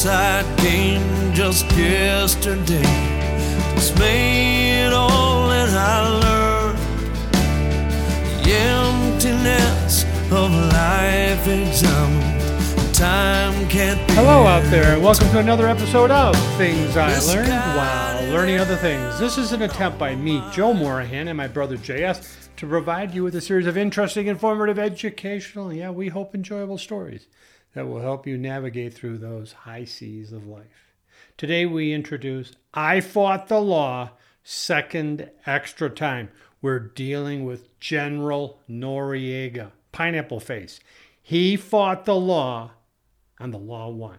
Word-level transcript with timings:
inside 0.00 0.58
game 0.60 1.34
just 1.34 1.70
yesterday. 1.76 2.80
Dismayed 3.74 4.94
all 4.94 5.48
that 5.50 5.68
I 5.74 6.08
learned. 6.24 6.78
The 8.42 8.50
emptiness 8.50 10.04
of 10.32 10.52
life 10.72 11.46
examined. 11.46 12.94
Time 12.94 13.68
can't 13.68 14.08
be 14.08 14.14
Hello 14.14 14.46
out 14.46 14.62
there, 14.70 14.94
and 14.94 15.04
welcome 15.04 15.28
to 15.32 15.38
another 15.38 15.68
episode 15.68 16.10
of 16.10 16.34
Things 16.56 16.96
I 16.96 17.20
Learned 17.26 17.50
While 17.50 18.32
Learning 18.32 18.58
Other 18.58 18.76
Things. 18.76 19.18
This 19.18 19.36
is 19.36 19.52
an 19.52 19.60
attempt 19.60 19.98
by 19.98 20.16
me, 20.16 20.42
Joe 20.50 20.72
Morahan, 20.72 21.28
and 21.28 21.36
my 21.36 21.46
brother 21.46 21.76
JS 21.76 22.48
to 22.56 22.66
provide 22.66 23.14
you 23.14 23.22
with 23.22 23.34
a 23.34 23.42
series 23.42 23.66
of 23.66 23.76
interesting, 23.76 24.28
informative, 24.28 24.78
educational, 24.78 25.70
yeah, 25.70 25.90
we 25.90 26.08
hope 26.08 26.34
enjoyable 26.34 26.78
stories 26.78 27.26
that 27.74 27.88
will 27.88 28.00
help 28.00 28.26
you 28.26 28.36
navigate 28.36 28.94
through 28.94 29.18
those 29.18 29.52
high 29.52 29.84
seas 29.84 30.32
of 30.32 30.46
life. 30.46 30.94
Today 31.36 31.66
we 31.66 31.92
introduce 31.92 32.52
I 32.74 33.00
Fought 33.00 33.48
the 33.48 33.60
Law, 33.60 34.10
Second 34.42 35.30
Extra 35.46 35.90
Time. 35.90 36.30
We're 36.62 36.78
dealing 36.78 37.44
with 37.44 37.78
General 37.80 38.58
Noriega, 38.68 39.70
Pineapple 39.92 40.40
Face. 40.40 40.80
He 41.22 41.56
fought 41.56 42.04
the 42.04 42.16
law, 42.16 42.72
and 43.38 43.54
the 43.54 43.58
law 43.58 43.88
won. 43.88 44.18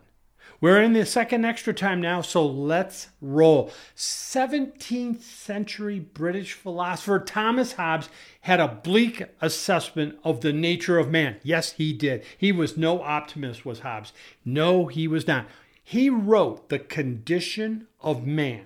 We're 0.62 0.84
in 0.84 0.94
the 0.94 1.08
second 1.08 1.44
extra 1.44 1.74
time 1.74 2.02
now, 2.02 2.22
so 2.22 2.46
let's 2.46 3.08
roll. 3.20 3.72
17th 3.98 5.24
century 5.24 6.00
British 6.00 6.54
philosopher 6.54 7.18
Thomas 7.18 7.74
Hobbes 7.74 8.10
had 8.42 8.60
a 8.60 8.68
bleak 8.68 9.24
assessment 9.42 10.20
of 10.24 10.42
the 10.42 10.54
nature 10.54 11.00
of 11.00 11.10
man. 11.10 11.38
Yes, 11.42 11.72
he 11.74 11.94
did. 11.94 12.24
He 12.38 12.52
was 12.52 12.78
no 12.78 13.02
optimist, 13.02 13.66
was 13.66 13.80
Hobbes. 13.80 14.14
No, 14.46 14.86
he 14.86 15.08
was 15.08 15.28
not. 15.28 15.48
He 15.84 16.12
wrote 16.12 16.70
The 16.70 16.78
Condition 16.78 17.88
of 18.00 18.28
Man 18.28 18.66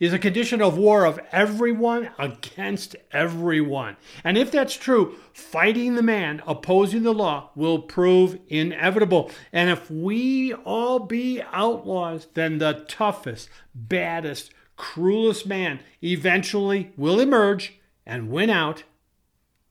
is 0.00 0.12
a 0.12 0.18
condition 0.18 0.62
of 0.62 0.78
war 0.78 1.04
of 1.04 1.18
everyone 1.32 2.10
against 2.18 2.96
everyone. 3.12 3.96
And 4.22 4.38
if 4.38 4.50
that's 4.50 4.76
true, 4.76 5.16
fighting 5.32 5.94
the 5.94 6.02
man, 6.02 6.42
opposing 6.46 7.02
the 7.02 7.14
law, 7.14 7.50
will 7.54 7.80
prove 7.80 8.38
inevitable. 8.48 9.30
And 9.52 9.70
if 9.70 9.90
we 9.90 10.52
all 10.52 11.00
be 11.00 11.42
outlaws, 11.52 12.28
then 12.34 12.58
the 12.58 12.84
toughest, 12.88 13.48
baddest, 13.74 14.52
cruelest 14.76 15.46
man 15.46 15.80
eventually 16.02 16.92
will 16.96 17.20
emerge 17.20 17.74
and 18.06 18.30
win 18.30 18.50
out, 18.50 18.84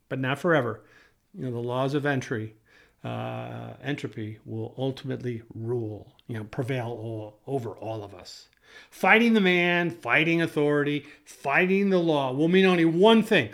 but 0.10 0.20
not 0.20 0.40
forever. 0.40 0.82
You 1.34 1.46
know, 1.46 1.52
the 1.52 1.60
laws 1.60 1.94
of 1.94 2.06
entry. 2.06 2.56
Uh, 3.04 3.74
entropy 3.84 4.40
will 4.46 4.74
ultimately 4.78 5.44
rule, 5.54 6.14
you 6.28 6.38
know, 6.38 6.44
prevail 6.44 6.88
all, 6.88 7.40
over 7.48 7.72
all 7.72 8.04
of 8.04 8.14
us. 8.14 8.48
Fighting 8.90 9.34
the 9.34 9.42
man, 9.42 9.92
fighting 9.92 10.42
authority, 10.42 11.06
fighting 11.24 11.90
the 11.90 12.00
law 12.00 12.34
will 12.34 12.48
mean 12.48 12.66
only 12.66 12.86
one 12.86 13.24
thing. 13.24 13.50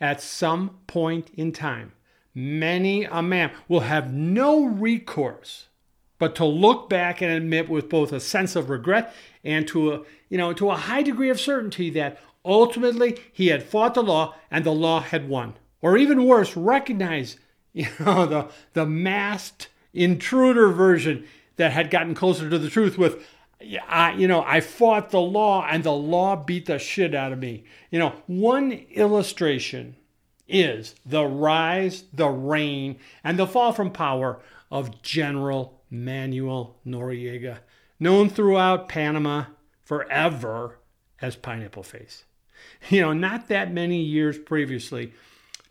At 0.00 0.20
some 0.20 0.78
point 0.86 1.30
in 1.34 1.52
time, 1.52 1.92
many 2.34 3.04
a 3.04 3.22
man 3.22 3.52
will 3.66 3.80
have 3.80 4.12
no 4.12 4.64
recourse 4.64 5.68
but 6.18 6.34
to 6.34 6.44
look 6.44 6.88
back 6.88 7.20
and 7.20 7.30
admit 7.30 7.68
with 7.68 7.88
both 7.88 8.12
a 8.12 8.20
sense 8.20 8.56
of 8.56 8.70
regret 8.70 9.14
and 9.44 9.66
to 9.68 9.92
a, 9.92 10.02
you 10.28 10.36
know, 10.36 10.52
to 10.52 10.70
a 10.70 10.76
high 10.76 11.02
degree 11.02 11.30
of 11.30 11.40
certainty 11.40 11.90
that 11.90 12.18
ultimately 12.44 13.18
he 13.32 13.48
had 13.48 13.62
fought 13.62 13.94
the 13.94 14.02
law 14.02 14.34
and 14.50 14.64
the 14.64 14.72
law 14.72 15.00
had 15.00 15.28
won. 15.28 15.54
Or 15.80 15.96
even 15.96 16.24
worse, 16.24 16.56
recognize, 16.56 17.36
you 17.72 17.86
know, 18.00 18.26
the, 18.26 18.48
the 18.72 18.86
masked 18.86 19.68
intruder 19.92 20.68
version 20.68 21.24
that 21.56 21.72
had 21.72 21.90
gotten 21.90 22.14
closer 22.14 22.48
to 22.48 22.58
the 22.58 22.70
truth 22.70 22.96
with 22.96 23.24
I, 23.88 24.12
you 24.12 24.28
know, 24.28 24.44
I 24.46 24.60
fought 24.60 25.10
the 25.10 25.20
law 25.20 25.66
and 25.68 25.82
the 25.82 25.92
law 25.92 26.36
beat 26.36 26.66
the 26.66 26.78
shit 26.78 27.14
out 27.14 27.32
of 27.32 27.40
me. 27.40 27.64
You 27.90 27.98
know, 27.98 28.14
one 28.26 28.72
illustration 28.72 29.96
is 30.46 30.94
the 31.04 31.24
rise, 31.24 32.04
the 32.12 32.28
reign, 32.28 32.98
and 33.24 33.38
the 33.38 33.46
fall 33.46 33.72
from 33.72 33.90
power 33.90 34.40
of 34.70 35.02
General 35.02 35.82
Manuel 35.90 36.76
Noriega, 36.86 37.58
known 37.98 38.28
throughout 38.30 38.88
Panama 38.88 39.46
forever 39.82 40.78
as 41.20 41.34
Pineapple 41.36 41.82
Face. 41.82 42.24
You 42.88 43.00
know, 43.00 43.12
not 43.12 43.48
that 43.48 43.72
many 43.72 44.02
years 44.02 44.38
previously, 44.38 45.12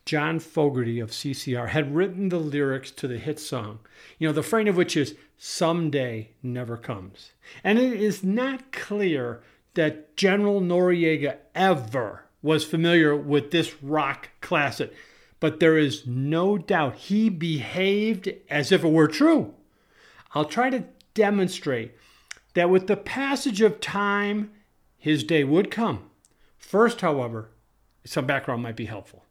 John 0.08 0.40
Fogerty 0.40 1.02
of 1.02 1.12
CCR 1.12 1.68
had 1.68 1.94
written 1.94 2.30
the 2.30 2.40
lyrics 2.40 2.92
to 2.92 3.10
the 3.10 3.18
hit 3.18 3.42
song, 3.42 3.80
you 4.18 4.26
know, 4.26 4.32
the 4.32 4.40
refrain 4.40 4.70
of 4.70 4.78
which 4.78 4.96
is 4.96 5.16
someday 5.38 6.30
never 6.42 6.78
comes. 6.78 7.34
And 7.62 7.78
it 7.78 8.02
is 8.02 8.24
not 8.24 8.72
clear 8.72 9.42
that 9.74 10.16
General 10.16 10.62
Noriega 10.62 11.40
ever 11.54 12.24
was 12.42 12.64
familiar 12.64 13.18
with 13.18 13.52
this 13.52 13.84
rock 13.84 14.30
classic, 14.40 14.94
but 15.42 15.60
there 15.60 15.78
is 15.78 16.08
no 16.08 16.58
doubt 16.58 16.96
he 16.96 17.28
behaved 17.28 18.32
as 18.50 18.72
if 18.72 18.86
it 18.86 18.90
were 18.90 19.10
true. 19.10 19.56
I'll 20.34 20.46
try 20.46 20.70
to 20.70 20.86
demonstrate 21.16 21.92
that 22.54 22.70
with 22.70 22.88
the 22.88 22.96
passage 22.96 23.60
of 23.60 23.82
time, 23.82 24.52
his 24.98 25.26
day 25.26 25.44
would 25.44 25.70
come. 25.70 26.10
First, 26.58 27.02
however, 27.02 27.50
some 28.06 28.26
background 28.26 28.64
might 28.64 28.78
be 28.78 28.86
helpful. 28.86 29.26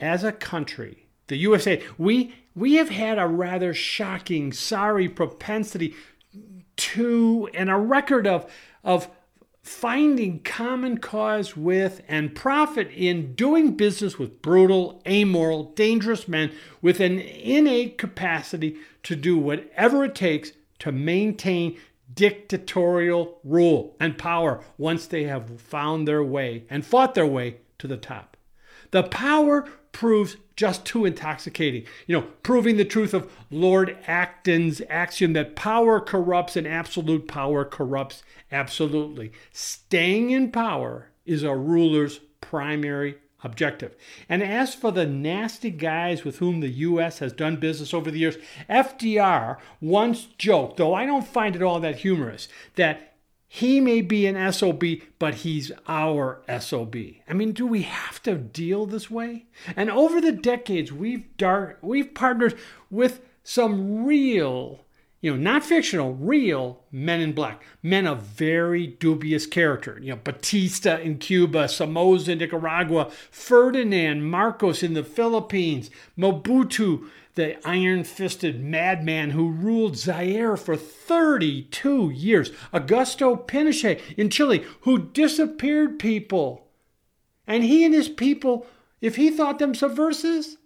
As 0.00 0.24
a 0.24 0.32
country, 0.32 1.08
the 1.26 1.36
USA, 1.36 1.82
we 1.96 2.34
we 2.54 2.74
have 2.74 2.88
had 2.88 3.18
a 3.18 3.26
rather 3.26 3.72
shocking, 3.72 4.52
sorry 4.52 5.08
propensity 5.08 5.94
to 6.76 7.48
and 7.54 7.70
a 7.70 7.76
record 7.76 8.26
of 8.26 8.50
of 8.84 9.08
finding 9.62 10.40
common 10.40 10.96
cause 10.96 11.56
with 11.56 12.00
and 12.08 12.34
profit 12.34 12.90
in 12.90 13.34
doing 13.34 13.76
business 13.76 14.18
with 14.18 14.40
brutal, 14.40 15.02
amoral, 15.06 15.64
dangerous 15.74 16.26
men 16.26 16.50
with 16.80 17.00
an 17.00 17.18
innate 17.18 17.98
capacity 17.98 18.76
to 19.02 19.14
do 19.14 19.36
whatever 19.36 20.04
it 20.04 20.14
takes 20.14 20.52
to 20.78 20.90
maintain 20.90 21.76
dictatorial 22.14 23.38
rule 23.44 23.94
and 24.00 24.16
power 24.16 24.64
once 24.78 25.06
they 25.06 25.24
have 25.24 25.60
found 25.60 26.08
their 26.08 26.24
way 26.24 26.64
and 26.70 26.86
fought 26.86 27.14
their 27.14 27.26
way 27.26 27.58
to 27.78 27.86
the 27.86 27.96
top. 27.96 28.36
The 28.90 29.02
power 29.02 29.68
proves 29.92 30.36
just 30.56 30.84
too 30.84 31.04
intoxicating. 31.04 31.84
You 32.06 32.16
know, 32.16 32.26
proving 32.42 32.76
the 32.76 32.84
truth 32.84 33.14
of 33.14 33.30
Lord 33.50 33.96
Acton's 34.06 34.80
axiom 34.88 35.32
that 35.34 35.56
power 35.56 36.00
corrupts 36.00 36.56
and 36.56 36.66
absolute 36.66 37.28
power 37.28 37.64
corrupts 37.64 38.22
absolutely. 38.50 39.32
Staying 39.52 40.30
in 40.30 40.50
power 40.50 41.10
is 41.24 41.42
a 41.42 41.54
ruler's 41.54 42.20
primary 42.40 43.16
objective. 43.44 43.94
And 44.28 44.42
as 44.42 44.74
for 44.74 44.90
the 44.90 45.06
nasty 45.06 45.70
guys 45.70 46.24
with 46.24 46.38
whom 46.38 46.60
the 46.60 46.68
U.S. 46.68 47.20
has 47.20 47.32
done 47.32 47.56
business 47.56 47.94
over 47.94 48.10
the 48.10 48.18
years, 48.18 48.36
FDR 48.68 49.58
once 49.80 50.26
joked, 50.38 50.76
though 50.76 50.94
I 50.94 51.06
don't 51.06 51.26
find 51.26 51.54
it 51.54 51.62
all 51.62 51.78
that 51.80 51.96
humorous, 51.96 52.48
that 52.74 53.07
he 53.50 53.80
may 53.80 54.02
be 54.02 54.26
an 54.26 54.52
SOB, 54.52 54.84
but 55.18 55.36
he's 55.36 55.72
our 55.88 56.42
SOB. 56.60 56.96
I 57.26 57.32
mean, 57.32 57.52
do 57.52 57.66
we 57.66 57.82
have 57.82 58.22
to 58.24 58.34
deal 58.34 58.84
this 58.84 59.10
way? 59.10 59.46
And 59.74 59.90
over 59.90 60.20
the 60.20 60.32
decades, 60.32 60.92
we've 60.92 61.34
dar- 61.38 61.78
we've 61.80 62.12
partnered 62.12 62.58
with 62.90 63.22
some 63.42 64.04
real, 64.04 64.84
you 65.22 65.30
know, 65.30 65.38
not 65.38 65.64
fictional, 65.64 66.12
real 66.12 66.82
men 66.92 67.22
in 67.22 67.32
black, 67.32 67.64
men 67.82 68.06
of 68.06 68.22
very 68.22 68.86
dubious 68.86 69.46
character. 69.46 69.98
You 70.02 70.10
know, 70.10 70.20
Batista 70.22 70.98
in 70.98 71.16
Cuba, 71.16 71.68
Somoza 71.68 72.32
in 72.32 72.38
Nicaragua, 72.38 73.10
Ferdinand 73.30 74.30
Marcos 74.30 74.82
in 74.82 74.92
the 74.92 75.02
Philippines, 75.04 75.90
Mobutu 76.18 77.08
the 77.38 77.56
iron 77.64 78.02
fisted 78.02 78.60
madman 78.60 79.30
who 79.30 79.48
ruled 79.48 79.96
Zaire 79.96 80.56
for 80.56 80.76
32 80.76 82.10
years, 82.10 82.50
Augusto 82.74 83.46
Pinochet 83.46 84.00
in 84.16 84.28
Chile, 84.28 84.64
who 84.80 84.98
disappeared 84.98 86.00
people. 86.00 86.66
And 87.46 87.62
he 87.62 87.84
and 87.84 87.94
his 87.94 88.08
people, 88.08 88.66
if 89.00 89.14
he 89.14 89.30
thought 89.30 89.60
them 89.60 89.76
subversives, 89.76 90.56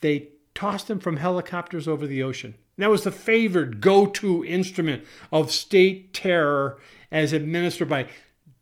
they 0.00 0.30
tossed 0.52 0.88
them 0.88 0.98
from 0.98 1.18
helicopters 1.18 1.86
over 1.86 2.08
the 2.08 2.24
ocean. 2.24 2.56
That 2.76 2.90
was 2.90 3.04
the 3.04 3.12
favored 3.12 3.80
go 3.80 4.06
to 4.06 4.44
instrument 4.44 5.04
of 5.30 5.52
state 5.52 6.12
terror 6.12 6.80
as 7.12 7.32
administered 7.32 7.88
by 7.88 8.08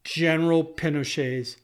General 0.05 0.65
Pinochet's 0.65 1.57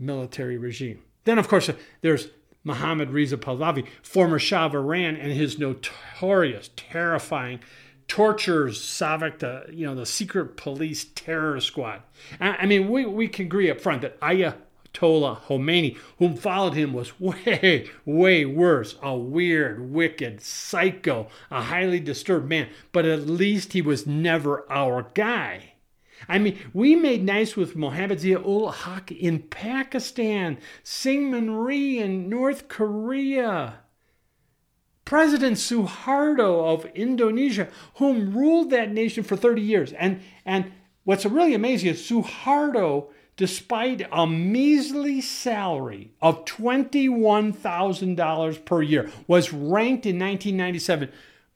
military 0.00 0.58
regime. 0.58 1.00
Then, 1.22 1.38
of 1.38 1.46
course, 1.46 1.70
there's 2.00 2.26
Mohammad 2.64 3.10
Reza 3.10 3.36
Pahlavi, 3.36 3.86
former 4.02 4.38
Shah 4.38 4.66
of 4.66 4.74
Iran, 4.74 5.16
and 5.16 5.32
his 5.32 5.58
notorious, 5.58 6.70
terrifying 6.76 7.60
tortures 8.12 8.78
Savak, 8.78 9.38
the 9.38 9.64
you 9.70 9.86
know 9.86 9.94
the 9.94 10.04
secret 10.04 10.56
police 10.56 11.06
terror 11.14 11.60
squad. 11.60 12.02
I, 12.40 12.66
mean, 12.66 12.90
we, 12.90 13.06
we 13.06 13.26
can 13.26 13.46
agree 13.46 13.70
up 13.70 13.80
front 13.80 14.02
that 14.02 14.20
Ayatollah 14.20 15.40
Khomeini, 15.42 15.96
whom 16.18 16.36
followed 16.36 16.74
him, 16.74 16.92
was 16.92 17.18
way, 17.20 17.88
way 18.04 18.44
worse. 18.44 18.96
A 19.02 19.16
weird, 19.16 19.90
wicked, 19.90 20.42
psycho, 20.42 21.28
a 21.50 21.62
highly 21.62 22.00
disturbed 22.00 22.48
man. 22.48 22.68
But 22.92 23.06
at 23.06 23.26
least 23.26 23.72
he 23.72 23.80
was 23.80 24.06
never 24.06 24.70
our 24.70 25.06
guy. 25.14 25.71
I 26.28 26.38
mean, 26.38 26.58
we 26.72 26.96
made 26.96 27.24
nice 27.24 27.56
with 27.56 27.76
Mohammad 27.76 28.20
Zia 28.20 28.38
ul 28.38 28.70
Haq 28.70 29.12
in 29.12 29.40
Pakistan, 29.40 30.58
Syngman 30.84 31.64
Rhee 31.64 31.98
in 31.98 32.28
North 32.28 32.68
Korea. 32.68 33.80
President 35.04 35.56
Suharto 35.56 36.72
of 36.72 36.84
Indonesia, 36.94 37.66
whom 37.96 38.32
ruled 38.34 38.70
that 38.70 38.92
nation 38.92 39.24
for 39.24 39.36
30 39.36 39.60
years. 39.60 39.92
And, 39.92 40.22
and 40.44 40.70
what's 41.04 41.26
really 41.26 41.54
amazing 41.54 41.90
is 41.90 42.00
Suharto, 42.00 43.08
despite 43.36 44.06
a 44.12 44.26
measly 44.26 45.20
salary 45.20 46.12
of 46.22 46.44
$21,000 46.44 48.64
per 48.64 48.82
year, 48.82 49.10
was 49.26 49.52
ranked 49.52 50.06
in 50.06 50.18
1997 50.18 51.10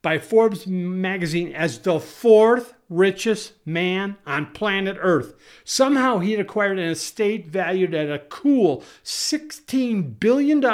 by 0.07 0.21
Forbes 0.21 0.69
magazine 0.69 1.53
as 1.53 1.81
the 1.81 1.99
fourth 1.99 2.75
richest 2.89 3.55
man 3.67 4.17
on 4.25 4.53
planet 4.53 4.97
Earth. 5.01 5.35
Somehow 5.65 6.21
he 6.21 6.31
had 6.31 6.39
acquired 6.39 6.79
an 6.79 6.91
estate 6.91 7.49
valued 7.49 7.93
at 7.93 8.09
a 8.09 8.21
cool 8.21 8.85
$16 9.03 10.21
billion. 10.21 10.65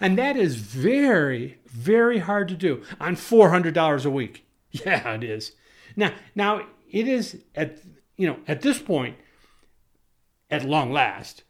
And 0.00 0.16
that 0.16 0.38
is 0.38 0.56
very, 0.56 1.58
very 1.66 2.20
hard 2.20 2.48
to 2.48 2.54
do 2.54 2.82
on 2.98 3.14
$400 3.14 4.06
a 4.06 4.10
week. 4.10 4.46
Yeah, 4.70 5.16
it 5.16 5.22
is. 5.22 5.52
Now, 5.94 6.14
now 6.34 6.66
it 6.90 7.06
is 7.06 7.42
at 7.54 7.76
you 8.16 8.26
know 8.26 8.38
at 8.48 8.62
this 8.62 8.78
point, 8.78 9.18
at 10.50 10.64
long 10.64 10.90
last, 10.90 11.42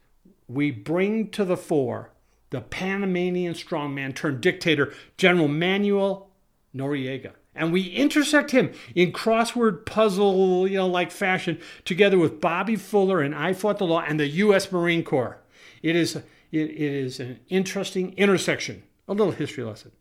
we 0.49 0.71
bring 0.71 1.29
to 1.29 1.45
the 1.45 1.55
fore 1.55 2.11
the 2.49 2.59
Panamanian 2.59 3.53
strongman 3.53 4.13
turned 4.13 4.41
dictator, 4.41 4.93
General 5.15 5.47
Manuel 5.47 6.32
Noriega. 6.75 7.31
And 7.55 7.71
we 7.71 7.89
intersect 7.89 8.51
him 8.51 8.73
in 8.95 9.11
crossword 9.11 9.85
puzzle, 9.85 10.67
you 10.67 10.77
know, 10.77 10.87
like 10.87 11.11
fashion, 11.11 11.59
together 11.85 12.17
with 12.17 12.41
Bobby 12.41 12.75
Fuller 12.75 13.21
and 13.21 13.35
I 13.35 13.53
Fought 13.53 13.77
the 13.77 13.85
Law 13.85 14.01
and 14.01 14.19
the 14.19 14.27
U.S. 14.27 14.71
Marine 14.71 15.03
Corps. 15.03 15.37
It 15.83 15.95
is, 15.95 16.15
it, 16.15 16.23
it 16.51 16.79
is 16.79 17.19
an 17.19 17.39
interesting 17.49 18.13
intersection. 18.13 18.83
A 19.07 19.13
little 19.13 19.33
history 19.33 19.63
lesson. 19.63 19.91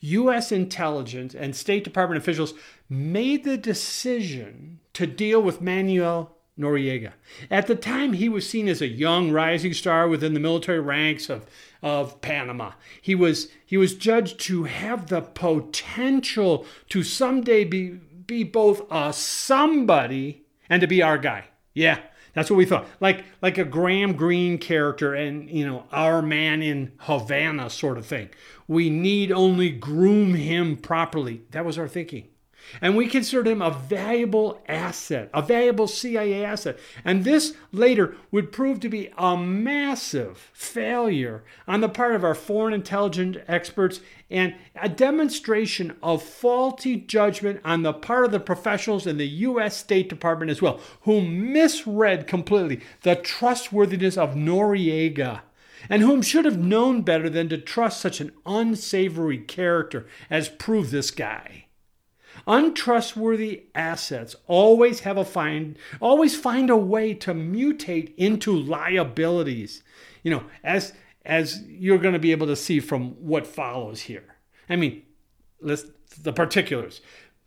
U.S. 0.00 0.52
intelligence 0.52 1.34
and 1.34 1.54
State 1.54 1.84
Department 1.84 2.22
officials 2.22 2.54
made 2.88 3.44
the 3.44 3.56
decision 3.56 4.80
to 4.94 5.06
deal 5.06 5.42
with 5.42 5.60
Manuel 5.60 6.36
Noriega. 6.58 7.12
At 7.50 7.66
the 7.66 7.74
time, 7.74 8.12
he 8.12 8.28
was 8.28 8.48
seen 8.48 8.68
as 8.68 8.80
a 8.80 8.86
young 8.86 9.30
rising 9.32 9.72
star 9.72 10.06
within 10.08 10.34
the 10.34 10.40
military 10.40 10.80
ranks 10.80 11.28
of, 11.28 11.46
of 11.84 12.22
Panama. 12.22 12.72
He 13.00 13.14
was, 13.14 13.48
he 13.64 13.76
was 13.76 13.94
judged 13.94 14.40
to 14.40 14.64
have 14.64 15.08
the 15.08 15.20
potential 15.20 16.66
to 16.88 17.02
someday 17.02 17.64
be, 17.64 18.00
be 18.26 18.42
both 18.42 18.90
a 18.90 19.12
somebody 19.12 20.46
and 20.68 20.80
to 20.80 20.86
be 20.86 21.02
our 21.02 21.18
guy. 21.18 21.48
Yeah, 21.74 21.98
that's 22.32 22.50
what 22.50 22.56
we 22.56 22.64
thought. 22.64 22.86
Like 23.00 23.24
like 23.42 23.58
a 23.58 23.64
Graham 23.64 24.14
Greene 24.14 24.58
character 24.58 25.14
and 25.14 25.48
you 25.50 25.66
know, 25.66 25.84
our 25.92 26.22
man 26.22 26.62
in 26.62 26.92
Havana 27.00 27.68
sort 27.70 27.98
of 27.98 28.06
thing. 28.06 28.30
We 28.66 28.90
need 28.90 29.30
only 29.30 29.70
groom 29.70 30.34
him 30.34 30.76
properly. 30.76 31.42
That 31.50 31.64
was 31.64 31.78
our 31.78 31.88
thinking. 31.88 32.28
And 32.80 32.96
we 32.96 33.06
considered 33.06 33.48
him 33.48 33.62
a 33.62 33.70
valuable 33.70 34.62
asset, 34.68 35.30
a 35.32 35.42
valuable 35.42 35.86
CIA 35.86 36.44
asset. 36.44 36.78
And 37.04 37.24
this 37.24 37.54
later 37.72 38.16
would 38.30 38.52
prove 38.52 38.80
to 38.80 38.88
be 38.88 39.10
a 39.16 39.36
massive 39.36 40.50
failure 40.52 41.44
on 41.66 41.80
the 41.80 41.88
part 41.88 42.14
of 42.14 42.24
our 42.24 42.34
foreign 42.34 42.74
intelligence 42.74 43.36
experts 43.46 44.00
and 44.30 44.54
a 44.74 44.88
demonstration 44.88 45.96
of 46.02 46.22
faulty 46.22 46.96
judgment 46.96 47.60
on 47.64 47.82
the 47.82 47.92
part 47.92 48.24
of 48.24 48.32
the 48.32 48.40
professionals 48.40 49.06
in 49.06 49.18
the 49.18 49.28
U.S. 49.28 49.76
State 49.76 50.08
Department 50.08 50.50
as 50.50 50.60
well, 50.60 50.80
who 51.02 51.20
misread 51.22 52.26
completely 52.26 52.80
the 53.02 53.16
trustworthiness 53.16 54.16
of 54.16 54.34
Noriega 54.34 55.42
and 55.88 56.02
whom 56.02 56.22
should 56.22 56.44
have 56.44 56.58
known 56.58 57.02
better 57.02 57.28
than 57.28 57.48
to 57.48 57.58
trust 57.58 58.00
such 58.00 58.20
an 58.20 58.32
unsavory 58.46 59.38
character 59.38 60.06
as 60.30 60.48
proved 60.48 60.90
this 60.90 61.10
guy. 61.10 61.63
Untrustworthy 62.46 63.64
assets 63.74 64.36
always 64.46 65.00
have 65.00 65.16
a 65.16 65.24
find 65.24 65.78
always 66.00 66.36
find 66.36 66.70
a 66.70 66.76
way 66.76 67.14
to 67.14 67.32
mutate 67.32 68.14
into 68.16 68.54
liabilities. 68.54 69.82
You 70.22 70.30
know, 70.32 70.44
as 70.62 70.92
as 71.24 71.62
you're 71.66 71.98
going 71.98 72.14
to 72.14 72.20
be 72.20 72.32
able 72.32 72.46
to 72.48 72.56
see 72.56 72.80
from 72.80 73.12
what 73.12 73.46
follows 73.46 74.02
here. 74.02 74.36
I 74.68 74.76
mean, 74.76 75.02
let's 75.60 75.84
the 76.20 76.32
particulars. 76.32 77.00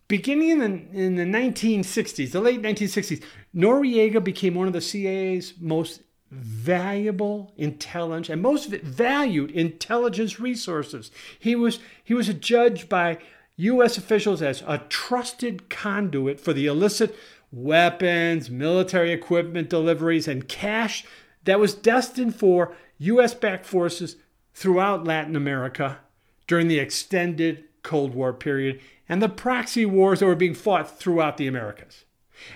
Beginning 0.07 0.49
in 0.49 0.59
the, 0.59 0.65
in 0.65 1.15
the 1.15 1.25
1960s, 1.25 2.31
the 2.31 2.39
late 2.39 2.61
1960s, 2.61 3.21
Noriega 3.53 4.23
became 4.23 4.55
one 4.55 4.67
of 4.67 4.73
the 4.73 4.79
CIA's 4.79 5.53
most 5.59 6.01
valuable 6.31 7.53
intelligence 7.57 8.29
and 8.29 8.41
most 8.41 8.69
valued 8.69 9.51
intelligence 9.51 10.39
resources. 10.39 11.11
He 11.39 11.55
was 11.55 11.79
he 12.03 12.13
was 12.13 12.27
judged 12.29 12.89
by 12.89 13.19
U.S. 13.57 13.97
officials 13.97 14.41
as 14.41 14.63
a 14.67 14.79
trusted 14.89 15.69
conduit 15.69 16.39
for 16.39 16.53
the 16.53 16.67
illicit 16.67 17.15
weapons, 17.51 18.49
military 18.49 19.11
equipment 19.11 19.69
deliveries, 19.69 20.27
and 20.27 20.47
cash 20.47 21.05
that 21.43 21.59
was 21.59 21.73
destined 21.73 22.35
for 22.35 22.75
U.S. 22.99 23.33
backed 23.33 23.65
forces 23.65 24.17
throughout 24.53 25.05
Latin 25.05 25.35
America 25.35 25.99
during 26.45 26.67
the 26.67 26.79
extended 26.79 27.63
Cold 27.83 28.13
War 28.13 28.33
period 28.33 28.79
and 29.09 29.21
the 29.21 29.29
proxy 29.29 29.85
wars 29.85 30.19
that 30.19 30.25
were 30.25 30.35
being 30.35 30.53
fought 30.53 30.99
throughout 30.99 31.37
the 31.37 31.47
Americas. 31.47 32.05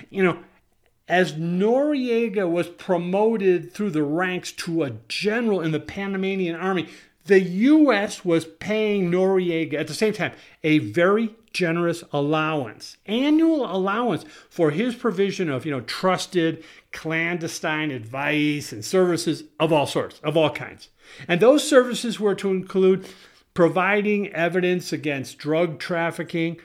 You 0.09 0.23
know, 0.23 0.39
as 1.07 1.33
Noriega 1.33 2.49
was 2.49 2.69
promoted 2.69 3.73
through 3.73 3.91
the 3.91 4.03
ranks 4.03 4.51
to 4.53 4.83
a 4.83 4.91
general 5.07 5.61
in 5.61 5.71
the 5.71 5.79
Panamanian 5.79 6.55
Army, 6.55 6.87
the 7.25 7.39
U.S. 7.39 8.25
was 8.25 8.45
paying 8.45 9.11
Noriega 9.11 9.75
at 9.75 9.87
the 9.87 9.93
same 9.93 10.13
time 10.13 10.33
a 10.63 10.79
very 10.79 11.35
generous 11.53 12.03
allowance, 12.13 12.97
annual 13.05 13.65
allowance 13.65 14.23
for 14.49 14.71
his 14.71 14.95
provision 14.95 15.49
of, 15.49 15.65
you 15.65 15.71
know, 15.71 15.81
trusted 15.81 16.63
clandestine 16.91 17.91
advice 17.91 18.71
and 18.71 18.83
services 18.83 19.43
of 19.59 19.71
all 19.73 19.85
sorts, 19.85 20.19
of 20.23 20.37
all 20.37 20.49
kinds. 20.49 20.89
And 21.27 21.41
those 21.41 21.67
services 21.67 22.19
were 22.19 22.35
to 22.35 22.49
include 22.49 23.05
providing 23.53 24.29
evidence 24.29 24.93
against 24.93 25.37
drug 25.37 25.77
trafficking, 25.77 26.57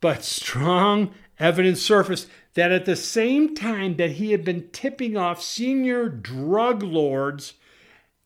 but 0.00 0.24
strong 0.24 1.14
evidence 1.38 1.80
surfaced 1.80 2.28
that 2.54 2.72
at 2.72 2.84
the 2.84 2.96
same 2.96 3.54
time 3.54 3.96
that 3.96 4.12
he 4.12 4.32
had 4.32 4.44
been 4.44 4.68
tipping 4.70 5.16
off 5.16 5.42
senior 5.42 6.08
drug 6.08 6.82
lords 6.82 7.54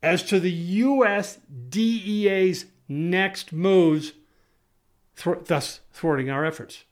as 0.06 0.22
to 0.22 0.38
the 0.38 0.52
U.S. 0.52 1.38
DEA's 1.68 2.66
next 2.88 3.52
moves, 3.52 4.12
th- 5.16 5.38
thus 5.46 5.80
thwarting 5.92 6.30
our 6.30 6.44
efforts. 6.44 6.84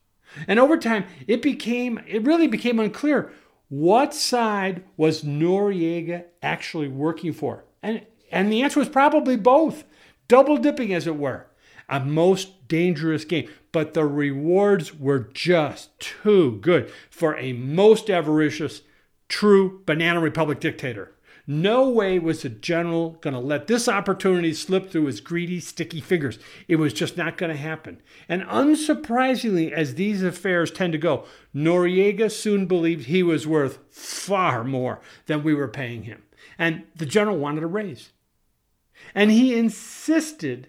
And 0.48 0.58
over 0.58 0.76
time, 0.76 1.04
it 1.28 1.40
became 1.40 2.00
it 2.08 2.24
really 2.24 2.48
became 2.48 2.80
unclear 2.80 3.32
what 3.68 4.12
side 4.12 4.82
was 4.96 5.22
Noriega 5.22 6.24
actually 6.42 6.88
working 6.88 7.32
for, 7.32 7.64
and 7.82 8.04
and 8.32 8.52
the 8.52 8.62
answer 8.62 8.80
was 8.80 8.88
probably 8.88 9.36
both, 9.36 9.84
double 10.26 10.56
dipping 10.56 10.92
as 10.92 11.06
it 11.06 11.16
were, 11.16 11.46
a 11.88 12.00
most 12.00 12.66
dangerous 12.66 13.24
game. 13.24 13.48
But 13.70 13.94
the 13.94 14.06
rewards 14.06 14.92
were 14.92 15.20
just 15.20 15.96
too 16.00 16.58
good 16.60 16.90
for 17.10 17.36
a 17.38 17.52
most 17.52 18.10
avaricious, 18.10 18.82
true 19.28 19.82
banana 19.86 20.18
republic 20.18 20.58
dictator. 20.58 21.14
No 21.46 21.90
way 21.90 22.18
was 22.18 22.42
the 22.42 22.48
general 22.48 23.10
going 23.20 23.34
to 23.34 23.40
let 23.40 23.66
this 23.66 23.86
opportunity 23.86 24.54
slip 24.54 24.90
through 24.90 25.06
his 25.06 25.20
greedy, 25.20 25.60
sticky 25.60 26.00
fingers. 26.00 26.38
It 26.68 26.76
was 26.76 26.94
just 26.94 27.18
not 27.18 27.36
going 27.36 27.52
to 27.52 27.58
happen. 27.58 28.00
And 28.28 28.42
unsurprisingly, 28.44 29.70
as 29.70 29.94
these 29.94 30.22
affairs 30.22 30.70
tend 30.70 30.92
to 30.92 30.98
go, 30.98 31.26
Noriega 31.54 32.30
soon 32.30 32.64
believed 32.66 33.06
he 33.06 33.22
was 33.22 33.46
worth 33.46 33.78
far 33.90 34.64
more 34.64 35.00
than 35.26 35.42
we 35.42 35.52
were 35.52 35.68
paying 35.68 36.04
him. 36.04 36.22
And 36.58 36.84
the 36.96 37.06
general 37.06 37.36
wanted 37.36 37.62
a 37.62 37.66
raise. 37.66 38.12
And 39.14 39.30
he 39.30 39.54
insisted 39.54 40.68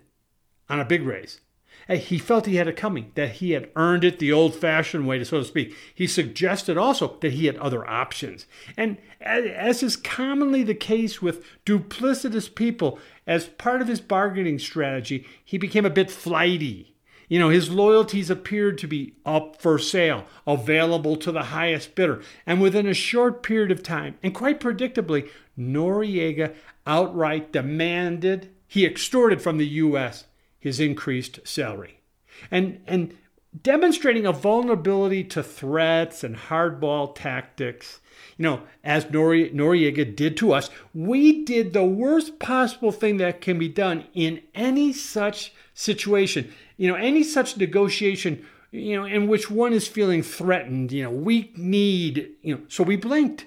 on 0.70 0.82
a 0.82 0.86
big 0.86 1.04
raise. 1.04 1.40
He 1.88 2.18
felt 2.18 2.48
he 2.48 2.56
had 2.56 2.68
it 2.68 2.76
coming, 2.76 3.12
that 3.14 3.34
he 3.34 3.52
had 3.52 3.70
earned 3.76 4.04
it 4.04 4.18
the 4.18 4.32
old 4.32 4.56
fashioned 4.56 5.08
way, 5.08 5.24
so 5.24 5.40
to 5.40 5.46
speak. 5.46 5.76
He 5.94 6.08
suggested 6.08 6.78
also 6.78 7.18
that 7.22 7.34
he 7.34 7.46
had 7.46 7.58
other 7.58 7.88
options. 7.88 8.48
And 8.76 8.98
as 9.22 9.84
is 9.84 9.96
commonly 9.96 10.64
the 10.64 10.74
case 10.74 11.22
with 11.22 11.46
duplicitous 11.64 12.54
people, 12.54 12.98
as 13.28 13.48
part 13.48 13.82
of 13.82 13.88
his 13.88 14.02
bargaining 14.02 14.58
strategy, 14.58 15.28
he 15.44 15.60
became 15.60 15.86
a 15.86 15.92
bit 15.92 16.10
flighty. 16.10 16.96
You 17.28 17.40
know, 17.40 17.50
his 17.50 17.70
loyalties 17.70 18.30
appeared 18.30 18.78
to 18.80 18.88
be 18.88 19.14
up 19.26 19.62
for 19.62 19.80
sale, 19.80 20.26
available 20.46 21.16
to 21.18 21.32
the 21.32 21.44
highest 21.44 21.96
bidder. 21.96 22.22
And 22.46 22.62
within 22.62 22.88
a 22.88 22.94
short 22.94 23.44
period 23.44 23.72
of 23.72 23.84
time, 23.84 24.18
and 24.22 24.34
quite 24.34 24.60
predictably, 24.60 25.30
Noriega 25.58 26.56
outright 26.86 27.52
demanded, 27.52 28.52
he 28.68 28.86
extorted 28.86 29.42
from 29.42 29.58
the 29.58 29.68
U.S. 29.68 30.26
his 30.66 30.80
increased 30.80 31.40
salary. 31.46 32.00
And, 32.50 32.82
and 32.88 33.16
demonstrating 33.62 34.26
a 34.26 34.32
vulnerability 34.34 35.24
to 35.24 35.44
threats 35.44 36.24
and 36.24 36.36
hardball 36.36 37.14
tactics, 37.16 38.00
you 38.38 38.44
know, 38.44 38.64
as 38.84 39.06
Nori- 39.06 39.54
Noriega 39.54 40.16
did 40.16 40.36
to 40.38 40.52
us, 40.52 40.70
we 40.94 41.46
did 41.46 41.74
the 41.74 41.86
worst 41.86 42.40
possible 42.40 42.92
thing 42.92 43.18
that 43.18 43.42
can 43.42 43.60
be 43.60 43.70
done 43.70 44.06
in 44.14 44.42
any 44.54 44.92
such 44.92 45.54
situation 45.74 46.52
you 46.78 46.90
know, 46.90 46.96
any 46.96 47.24
such 47.24 47.58
negotiation, 47.58 48.46
you 48.72 48.96
know, 48.96 49.06
in 49.06 49.28
which 49.28 49.50
one 49.50 49.74
is 49.74 49.88
feeling 49.88 50.22
threatened, 50.22 50.92
you 50.92 51.04
know, 51.04 51.10
weak 51.10 51.58
need, 51.58 52.32
you 52.42 52.56
know, 52.56 52.62
so 52.68 52.84
we 52.84 52.96
blinked 52.96 53.46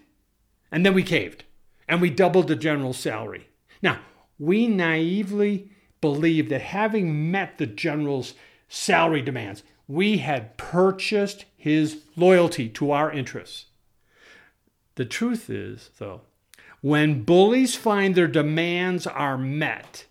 and 0.73 0.85
then 0.85 0.95
we 0.95 1.03
caved 1.03 1.45
and 1.87 2.01
we 2.01 2.11
doubled 2.11 2.49
the 2.49 2.57
general's 2.57 2.99
salary. 2.99 3.49
Now, 3.83 4.01
we 4.39 4.67
naively 4.67 5.71
believed 6.01 6.51
that 6.51 6.61
having 6.61 7.31
met 7.31 7.59
the 7.59 7.67
general's 7.67 8.35
salary 8.69 9.23
demands, 9.23 9.63
we 9.87 10.19
had 10.19 10.57
purchased 10.57 11.45
his 11.57 12.03
loyalty 12.17 12.69
to 12.69 12.91
our 12.91 13.11
interests. 13.11 13.67
The 14.97 15.05
truth 15.05 15.49
is, 15.49 15.91
though, 15.99 16.23
when 16.81 17.23
bullies 17.23 17.75
find 17.75 18.15
their 18.15 18.29
demands 18.29 19.07
are 19.07 19.39
met, 19.39 20.07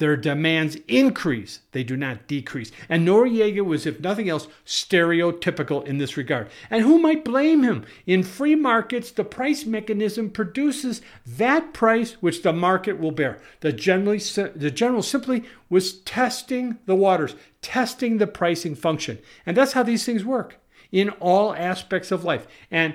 their 0.00 0.16
demands 0.16 0.78
increase, 0.88 1.60
they 1.72 1.84
do 1.84 1.94
not 1.94 2.26
decrease. 2.26 2.72
And 2.88 3.06
Noriega 3.06 3.62
was, 3.62 3.84
if 3.84 4.00
nothing 4.00 4.30
else, 4.30 4.48
stereotypical 4.64 5.86
in 5.86 5.98
this 5.98 6.16
regard. 6.16 6.48
And 6.70 6.82
who 6.82 6.98
might 6.98 7.22
blame 7.22 7.62
him? 7.62 7.84
In 8.06 8.22
free 8.22 8.54
markets, 8.54 9.10
the 9.10 9.24
price 9.24 9.66
mechanism 9.66 10.30
produces 10.30 11.02
that 11.26 11.74
price 11.74 12.12
which 12.14 12.42
the 12.42 12.52
market 12.54 12.98
will 12.98 13.10
bear. 13.10 13.42
The, 13.60 13.74
generally, 13.74 14.18
the 14.18 14.72
general 14.74 15.02
simply 15.02 15.44
was 15.68 15.98
testing 16.00 16.78
the 16.86 16.96
waters, 16.96 17.34
testing 17.60 18.16
the 18.16 18.26
pricing 18.26 18.74
function. 18.74 19.18
And 19.44 19.54
that's 19.54 19.74
how 19.74 19.82
these 19.82 20.06
things 20.06 20.24
work 20.24 20.56
in 20.90 21.10
all 21.20 21.54
aspects 21.54 22.10
of 22.10 22.24
life. 22.24 22.46
And 22.70 22.94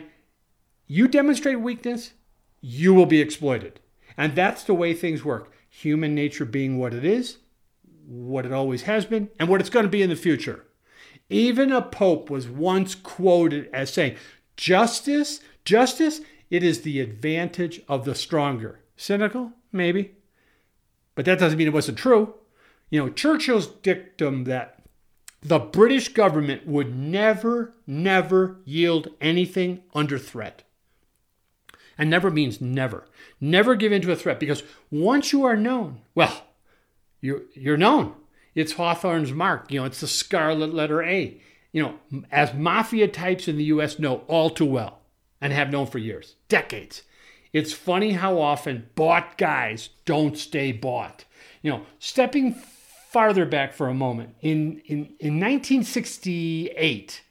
you 0.87 1.07
demonstrate 1.07 1.59
weakness, 1.59 2.13
you 2.61 2.95
will 2.95 3.05
be 3.05 3.21
exploited. 3.21 3.79
And 4.17 4.35
that's 4.35 4.63
the 4.63 4.73
way 4.73 4.95
things 4.95 5.23
work 5.23 5.51
human 5.75 6.15
nature 6.15 6.45
being 6.45 6.77
what 6.77 6.93
it 6.93 7.03
is, 7.03 7.37
what 8.07 8.45
it 8.45 8.53
always 8.53 8.83
has 8.83 9.05
been, 9.05 9.29
and 9.39 9.49
what 9.49 9.59
it's 9.59 9.69
going 9.69 9.83
to 9.83 9.89
be 9.89 10.01
in 10.01 10.09
the 10.09 10.15
future. 10.15 10.65
Even 11.29 11.71
a 11.71 11.81
pope 11.81 12.29
was 12.29 12.47
once 12.47 12.95
quoted 12.95 13.69
as 13.73 13.91
saying, 13.91 14.15
Justice, 14.55 15.41
justice, 15.65 16.21
it 16.49 16.63
is 16.63 16.81
the 16.81 17.01
advantage 17.01 17.81
of 17.89 18.05
the 18.05 18.15
stronger. 18.15 18.79
Cynical? 18.95 19.51
Maybe. 19.71 20.15
But 21.13 21.25
that 21.25 21.39
doesn't 21.39 21.57
mean 21.57 21.67
it 21.67 21.73
wasn't 21.73 21.97
true. 21.97 22.35
You 22.89 23.01
know, 23.01 23.09
Churchill's 23.09 23.67
dictum 23.67 24.45
that 24.45 24.81
the 25.41 25.59
British 25.59 26.09
government 26.09 26.65
would 26.65 26.95
never, 26.95 27.73
never 27.85 28.57
yield 28.63 29.09
anything 29.19 29.83
under 29.93 30.17
threat 30.17 30.63
and 31.97 32.09
never 32.09 32.29
means 32.29 32.61
never. 32.61 33.07
Never 33.39 33.75
give 33.75 33.91
in 33.91 34.01
to 34.03 34.11
a 34.11 34.15
threat 34.15 34.39
because 34.39 34.63
once 34.91 35.31
you 35.31 35.43
are 35.43 35.55
known, 35.55 36.01
well, 36.13 36.45
you're, 37.21 37.43
you're 37.53 37.77
known. 37.77 38.13
It's 38.53 38.73
Hawthorne's 38.73 39.33
mark. 39.33 39.71
You 39.71 39.81
know, 39.81 39.85
it's 39.85 40.01
the 40.01 40.07
scarlet 40.07 40.73
letter 40.73 41.03
A. 41.03 41.41
You 41.71 41.81
know, 41.83 42.23
as 42.31 42.53
mafia 42.53 43.07
types 43.07 43.47
in 43.47 43.57
the 43.57 43.65
US 43.65 43.99
know 43.99 44.23
all 44.27 44.49
too 44.49 44.65
well 44.65 44.99
and 45.41 45.51
have 45.51 45.69
known 45.69 45.87
for 45.87 45.97
years, 45.97 46.35
decades. 46.47 47.03
It's 47.51 47.73
funny 47.73 48.13
how 48.13 48.39
often 48.39 48.89
bought 48.95 49.37
guys 49.37 49.89
don't 50.05 50.37
stay 50.37 50.71
bought. 50.71 51.25
You 51.61 51.71
know, 51.71 51.85
stepping 51.99 52.53
farther 52.53 53.45
back 53.45 53.73
for 53.73 53.87
a 53.87 53.93
moment, 53.93 54.35
in, 54.41 54.81
in, 54.85 54.97
in 55.19 55.39
1968, 55.39 57.21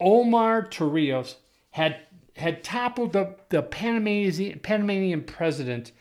Omar 0.00 0.66
Torrijos 0.66 1.34
had 1.72 1.98
had 2.40 2.64
toppled 2.64 3.12
the, 3.12 3.36
the 3.50 3.62
Panamanian, 3.62 4.58
Panamanian 4.60 5.22
president 5.22 5.92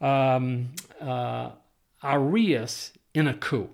um, 0.00 0.70
uh, 1.00 1.50
Arias 2.02 2.92
in 3.14 3.28
a 3.28 3.34
coup. 3.34 3.70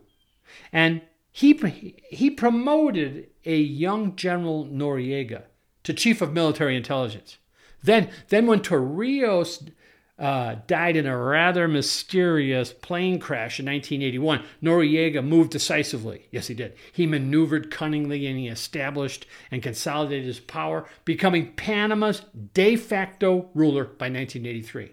And 0.72 1.02
he, 1.30 1.94
he 2.10 2.30
promoted 2.30 3.28
a 3.44 3.56
young 3.56 4.16
General 4.16 4.66
Noriega 4.66 5.44
to 5.84 5.94
chief 5.94 6.20
of 6.20 6.32
military 6.32 6.76
intelligence. 6.76 7.38
Then, 7.82 8.10
then 8.28 8.46
when 8.46 8.60
Torrijos 8.60 9.70
uh, 10.18 10.56
died 10.66 10.96
in 10.96 11.06
a 11.06 11.16
rather 11.16 11.68
mysterious 11.68 12.72
plane 12.72 13.20
crash 13.20 13.60
in 13.60 13.66
1981. 13.66 14.44
Noriega 14.62 15.24
moved 15.24 15.52
decisively. 15.52 16.26
Yes, 16.32 16.48
he 16.48 16.54
did. 16.54 16.74
He 16.92 17.06
maneuvered 17.06 17.70
cunningly 17.70 18.26
and 18.26 18.38
he 18.38 18.48
established 18.48 19.26
and 19.50 19.62
consolidated 19.62 20.26
his 20.26 20.40
power, 20.40 20.88
becoming 21.04 21.52
Panama's 21.52 22.22
de 22.54 22.74
facto 22.74 23.48
ruler 23.54 23.84
by 23.84 24.06
1983. 24.06 24.92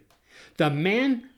The 0.57 0.69
man 0.69 1.29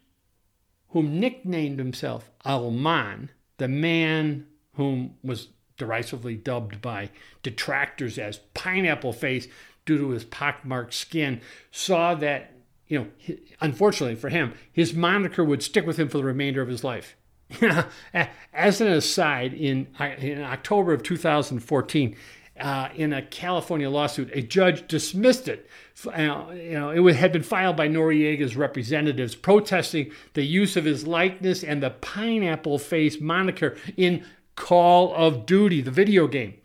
whom 0.90 1.20
nicknamed 1.20 1.80
himself 1.80 2.30
Alman, 2.46 3.32
the 3.58 3.68
man 3.68 4.48
whom 4.74 5.16
was 5.24 5.48
derisively 5.78 6.36
dubbed 6.36 6.82
by 6.82 7.10
detractors 7.42 8.18
as 8.18 8.40
Pineapple 8.54 9.14
Face 9.14 9.48
due 9.86 9.98
to 9.98 10.10
his 10.10 10.26
pockmarked 10.26 10.94
skin, 10.94 11.40
saw 11.72 12.16
that 12.16 12.57
you 12.88 13.00
know, 13.00 13.36
unfortunately 13.62 14.16
for 14.16 14.30
him, 14.30 14.54
his 14.72 14.94
moniker 14.94 15.44
would 15.44 15.62
stick 15.62 15.86
with 15.86 15.98
him 15.98 16.08
for 16.08 16.18
the 16.18 16.24
remainder 16.24 16.62
of 16.62 16.68
his 16.68 16.84
life. 16.84 17.16
As 18.54 18.82
an 18.82 18.88
aside, 18.88 19.54
in, 19.54 19.88
in 20.20 20.42
October 20.42 20.94
of 20.94 21.04
2014, 21.04 22.16
uh, 22.60 22.90
in 22.96 23.14
a 23.14 23.22
California 23.22 23.90
lawsuit, 23.90 24.30
a 24.34 24.42
judge 24.42 24.88
dismissed 24.88 25.48
it. 25.48 25.70
Uh, 26.06 26.46
you 26.54 26.74
know, 26.74 26.90
it 27.08 27.16
had 27.16 27.32
been 27.32 27.44
filed 27.44 27.78
by 27.78 27.88
Noriega's 27.88 28.56
representatives 28.56 29.36
protesting 29.36 30.12
the 30.34 30.44
use 30.44 30.76
of 30.76 30.86
his 30.86 31.06
likeness 31.06 31.64
and 31.64 31.84
the 31.84 31.92
pineapple 31.92 32.80
face 32.80 33.20
moniker 33.22 33.78
in 33.96 34.26
Call 34.56 35.14
of 35.14 35.46
Duty, 35.46 35.82
the 35.82 35.92
video 35.92 36.28
game. 36.28 36.56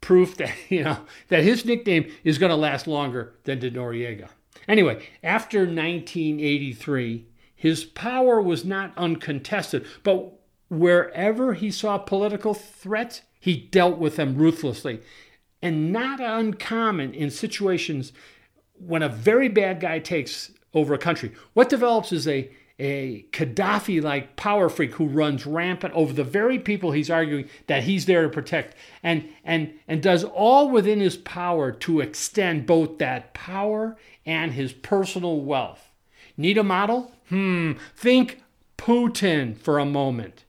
Proof 0.00 0.36
that 0.36 0.52
you 0.68 0.84
know 0.84 0.98
that 1.28 1.42
his 1.42 1.64
nickname 1.64 2.10
is 2.24 2.38
going 2.38 2.50
to 2.50 2.56
last 2.56 2.86
longer 2.86 3.34
than 3.44 3.58
did 3.58 3.74
Noriega. 3.74 4.28
Anyway, 4.68 5.06
after 5.22 5.60
1983, 5.60 7.26
his 7.54 7.84
power 7.84 8.40
was 8.40 8.64
not 8.64 8.96
uncontested, 8.96 9.86
but 10.02 10.32
wherever 10.68 11.54
he 11.54 11.70
saw 11.70 11.98
political 11.98 12.54
threats, 12.54 13.22
he 13.38 13.56
dealt 13.56 13.98
with 13.98 14.16
them 14.16 14.36
ruthlessly. 14.36 15.00
And 15.60 15.92
not 15.92 16.20
uncommon 16.20 17.14
in 17.14 17.30
situations 17.30 18.12
when 18.74 19.02
a 19.02 19.08
very 19.08 19.48
bad 19.48 19.80
guy 19.80 20.00
takes 20.00 20.50
over 20.74 20.94
a 20.94 20.98
country. 20.98 21.32
What 21.52 21.68
develops 21.68 22.12
is 22.12 22.26
a 22.26 22.50
a 22.82 23.24
Gaddafi 23.30 24.02
like 24.02 24.34
power 24.34 24.68
freak 24.68 24.94
who 24.94 25.06
runs 25.06 25.46
rampant 25.46 25.94
over 25.94 26.12
the 26.12 26.24
very 26.24 26.58
people 26.58 26.90
he's 26.90 27.10
arguing 27.10 27.48
that 27.68 27.84
he's 27.84 28.06
there 28.06 28.22
to 28.22 28.28
protect 28.28 28.74
and, 29.04 29.28
and, 29.44 29.74
and 29.86 30.02
does 30.02 30.24
all 30.24 30.68
within 30.68 30.98
his 30.98 31.16
power 31.16 31.70
to 31.70 32.00
extend 32.00 32.66
both 32.66 32.98
that 32.98 33.34
power 33.34 33.96
and 34.26 34.54
his 34.54 34.72
personal 34.72 35.40
wealth. 35.40 35.92
Need 36.36 36.58
a 36.58 36.64
model? 36.64 37.12
Hmm, 37.28 37.74
think 37.94 38.42
Putin 38.76 39.56
for 39.56 39.78
a 39.78 39.86
moment. 39.86 40.44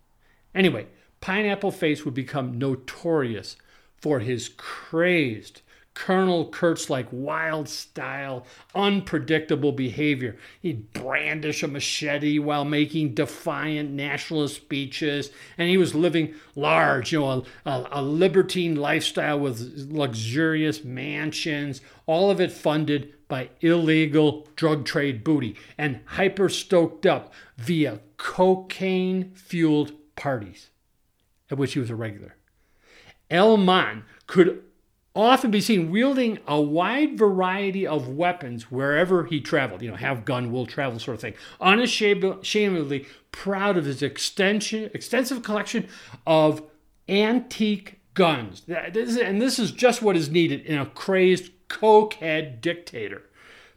Anyway, 0.55 0.87
Pineapple 1.21 1.71
Face 1.71 2.03
would 2.03 2.15
become 2.15 2.57
notorious 2.57 3.57
for 3.95 4.21
his 4.21 4.49
crazed 4.49 5.61
Colonel 5.93 6.47
Kurtz 6.47 6.89
like 6.89 7.07
wild 7.11 7.69
style, 7.69 8.45
unpredictable 8.73 9.71
behavior. 9.71 10.35
He'd 10.61 10.91
brandish 10.91 11.61
a 11.61 11.67
machete 11.67 12.39
while 12.39 12.65
making 12.65 13.13
defiant 13.13 13.91
nationalist 13.91 14.55
speeches, 14.55 15.29
and 15.57 15.69
he 15.69 15.77
was 15.77 15.93
living 15.93 16.33
large, 16.55 17.11
you 17.11 17.19
know, 17.19 17.45
a, 17.65 17.69
a, 17.69 17.87
a 17.91 18.01
libertine 18.01 18.75
lifestyle 18.75 19.39
with 19.39 19.87
luxurious 19.91 20.83
mansions, 20.83 21.81
all 22.05 22.31
of 22.31 22.41
it 22.41 22.51
funded 22.51 23.13
by 23.27 23.49
illegal 23.61 24.47
drug 24.55 24.85
trade 24.85 25.23
booty 25.23 25.55
and 25.77 26.01
hyper 26.05 26.49
stoked 26.49 27.05
up 27.05 27.33
via 27.57 27.99
cocaine 28.17 29.31
fueled 29.35 29.91
parties, 30.15 30.69
at 31.49 31.57
which 31.57 31.73
he 31.73 31.79
was 31.79 31.89
a 31.89 31.95
regular. 31.95 32.35
El 33.29 33.57
Man 33.57 34.03
could 34.27 34.63
often 35.15 35.51
be 35.51 35.61
seen 35.61 35.91
wielding 35.91 36.39
a 36.47 36.59
wide 36.59 37.17
variety 37.17 37.85
of 37.85 38.07
weapons 38.07 38.71
wherever 38.71 39.25
he 39.25 39.39
traveled. 39.39 39.81
You 39.81 39.91
know, 39.91 39.97
have 39.97 40.25
gun, 40.25 40.51
will 40.51 40.65
travel 40.65 40.99
sort 40.99 41.15
of 41.15 41.21
thing. 41.21 41.35
Unashamedly 41.61 43.05
proud 43.31 43.77
of 43.77 43.85
his 43.85 44.01
extension, 44.01 44.89
extensive 44.93 45.43
collection 45.43 45.87
of 46.25 46.63
antique 47.07 47.99
guns. 48.13 48.63
And 48.67 49.41
this 49.41 49.59
is 49.59 49.71
just 49.71 50.01
what 50.01 50.15
is 50.15 50.29
needed 50.29 50.61
in 50.61 50.79
a 50.79 50.85
crazed 50.85 51.51
cokehead 51.67 52.61
dictator. 52.61 53.23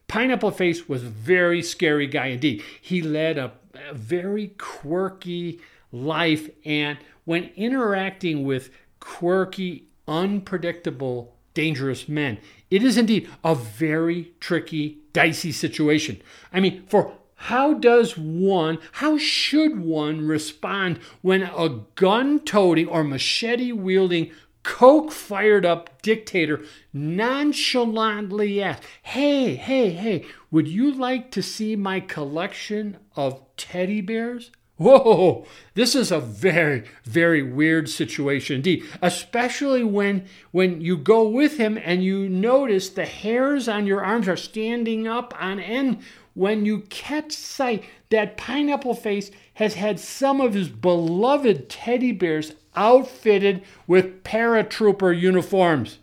Pineapple 0.08 0.52
Face 0.52 0.88
was 0.88 1.02
a 1.02 1.08
very 1.08 1.62
scary 1.62 2.06
guy 2.06 2.26
indeed. 2.26 2.62
He 2.80 3.02
led 3.02 3.38
a, 3.38 3.52
a 3.90 3.94
very 3.94 4.48
quirky 4.58 5.60
life, 5.90 6.48
and 6.64 6.98
when 7.24 7.50
interacting 7.56 8.44
with 8.44 8.70
quirky, 9.00 9.88
unpredictable, 10.08 11.36
dangerous 11.54 12.08
men, 12.08 12.38
it 12.70 12.82
is 12.82 12.96
indeed 12.96 13.28
a 13.42 13.54
very 13.54 14.32
tricky, 14.40 14.98
dicey 15.12 15.52
situation. 15.52 16.20
I 16.52 16.60
mean, 16.60 16.84
for 16.86 17.12
how 17.36 17.74
does 17.74 18.16
one, 18.16 18.78
how 18.92 19.18
should 19.18 19.78
one 19.78 20.26
respond 20.26 20.98
when 21.22 21.42
a 21.42 21.82
gun 21.94 22.40
toting 22.40 22.88
or 22.88 23.04
machete 23.04 23.72
wielding, 23.72 24.30
coke 24.62 25.12
fired 25.12 25.64
up 25.64 26.02
dictator 26.02 26.60
nonchalantly 26.92 28.60
asks, 28.60 28.84
Hey, 29.02 29.54
hey, 29.54 29.90
hey, 29.90 30.24
would 30.50 30.66
you 30.66 30.92
like 30.92 31.30
to 31.32 31.42
see 31.42 31.76
my 31.76 32.00
collection 32.00 32.96
of 33.14 33.40
teddy 33.56 34.00
bears? 34.00 34.50
Whoa, 34.78 35.46
this 35.72 35.94
is 35.94 36.12
a 36.12 36.20
very, 36.20 36.84
very 37.04 37.42
weird 37.42 37.88
situation 37.88 38.56
indeed, 38.56 38.84
especially 39.00 39.82
when 39.82 40.26
when 40.50 40.82
you 40.82 40.98
go 40.98 41.26
with 41.26 41.56
him 41.56 41.78
and 41.82 42.04
you 42.04 42.28
notice 42.28 42.90
the 42.90 43.06
hairs 43.06 43.68
on 43.68 43.86
your 43.86 44.04
arms 44.04 44.28
are 44.28 44.36
standing 44.36 45.08
up 45.08 45.34
on 45.40 45.60
end 45.60 46.02
when 46.34 46.66
you 46.66 46.80
catch 46.90 47.32
sight 47.32 47.84
that 48.10 48.36
Pineapple 48.36 48.94
Face 48.94 49.30
has 49.54 49.74
had 49.74 49.98
some 49.98 50.42
of 50.42 50.52
his 50.52 50.68
beloved 50.68 51.70
teddy 51.70 52.12
bears 52.12 52.52
outfitted 52.74 53.62
with 53.86 54.22
paratrooper 54.24 55.18
uniforms. 55.18 56.00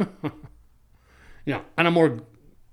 you 0.00 0.06
know, 1.46 1.62
on 1.78 1.86
a 1.86 1.90
more 1.92 2.18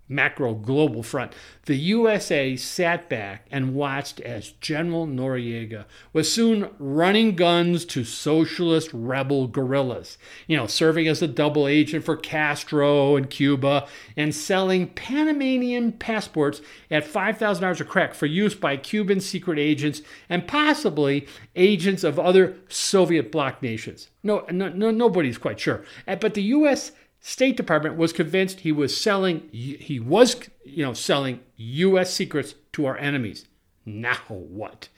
macro 0.10 0.54
global 0.54 1.04
front, 1.04 1.34
the 1.66 1.76
USA 1.76 2.56
sat 2.56 3.10
back 3.10 3.46
and 3.52 3.76
watched 3.76 4.20
as 4.22 4.52
General 4.62 5.06
Noriega 5.06 5.86
was 6.14 6.32
soon 6.32 6.70
running 6.80 7.36
guns 7.36 7.86
to 7.86 8.04
socialist 8.04 8.90
rebel 8.94 9.48
guerrillas, 9.48 10.18
you 10.48 10.56
know, 10.56 10.68
serving 10.68 11.08
as 11.08 11.22
a 11.22 11.28
double 11.28 11.68
agent 11.68 12.06
for 12.06 12.16
Castro 12.16 13.16
in 13.16 13.26
Cuba 13.28 13.88
and 14.16 14.34
selling 14.34 14.88
Panamanian 14.88 15.92
passports 15.92 16.62
at 16.90 17.06
$5,000 17.06 17.80
a 17.80 17.84
crack 17.84 18.14
for 18.14 18.26
use 18.26 18.56
by 18.56 18.78
Cuban 18.78 19.20
secret 19.20 19.60
agents 19.60 20.02
and 20.30 20.48
possibly 20.48 21.28
agents 21.56 22.04
of 22.04 22.18
other 22.18 22.56
Soviet 22.70 23.32
bloc 23.32 23.62
nations. 23.62 24.10
No, 24.24 24.46
no, 24.52 24.70
no 24.70 24.92
nobody's 24.92 25.38
quite 25.38 25.60
sure. 25.60 25.84
Eh, 26.08 26.16
but 26.16 26.34
the 26.34 26.44
US 26.44 26.92
State 27.20 27.58
Department 27.58 27.98
was 27.98 28.14
convinced 28.14 28.62
he 28.62 28.72
was 28.72 28.96
selling 28.96 29.50
he 29.52 30.00
was 30.00 30.38
you 30.64 30.86
know 30.86 30.94
selling 30.94 31.42
US 31.58 32.14
secrets 32.14 32.56
to 32.74 32.86
our 32.86 32.98
enemies. 32.98 33.46
Now 33.86 34.20
what? 34.28 34.90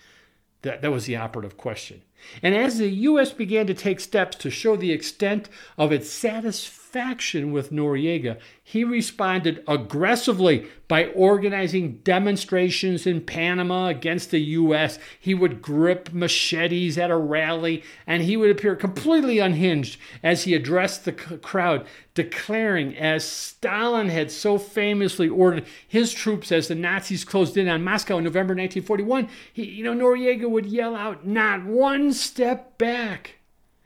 That, 0.62 0.82
that 0.82 0.92
was 0.92 1.06
the 1.06 1.16
operative 1.16 1.56
question. 1.56 2.02
And 2.42 2.56
as 2.56 2.78
the 2.78 2.90
U.S. 2.90 3.32
began 3.32 3.68
to 3.68 3.74
take 3.74 4.00
steps 4.00 4.38
to 4.38 4.50
show 4.50 4.76
the 4.76 4.92
extent 4.92 5.50
of 5.78 5.92
its 5.92 6.10
satisfaction 6.10 7.52
with 7.52 7.72
Noriega, 7.72 8.40
he 8.64 8.84
responded 8.84 9.64
aggressively 9.68 10.68
by 10.88 11.08
organizing 11.08 11.98
demonstrations 12.04 13.06
in 13.06 13.22
Panama 13.22 13.88
against 13.88 14.32
the 14.32 14.40
U.S. 14.40 14.98
He 15.20 15.34
would 15.34 15.62
grip 15.62 16.12
machetes 16.14 16.98
at 16.98 17.12
a 17.12 17.18
rally, 17.18 17.84
and 18.08 18.24
he 18.24 18.38
would 18.38 18.50
appear 18.50 18.76
completely 18.76 19.40
unhinged 19.40 20.00
as 20.24 20.44
he 20.44 20.54
addressed 20.56 21.06
the 21.06 21.12
crowd, 21.12 21.86
declaring, 22.16 22.96
as 22.98 23.24
Stalin 23.24 24.10
had 24.10 24.32
so 24.32 24.58
famously 24.58 25.30
ordered 25.30 25.66
his 25.88 26.12
troops 26.12 26.52
as 26.52 26.68
the 26.68 26.76
Nazis 26.76 27.24
closed 27.24 27.56
in 27.56 27.68
on 27.68 27.84
Moscow 27.84 28.18
in 28.18 28.24
November 28.24 28.54
1941, 28.54 29.30
he, 29.54 29.64
you 29.64 29.84
know, 29.84 29.94
Noriega 29.94 30.50
would 30.50 30.66
yell 30.66 30.96
out, 30.96 31.26
"Not 31.26 31.66
one 31.66 32.09
step 32.14 32.78
back." 32.78 33.36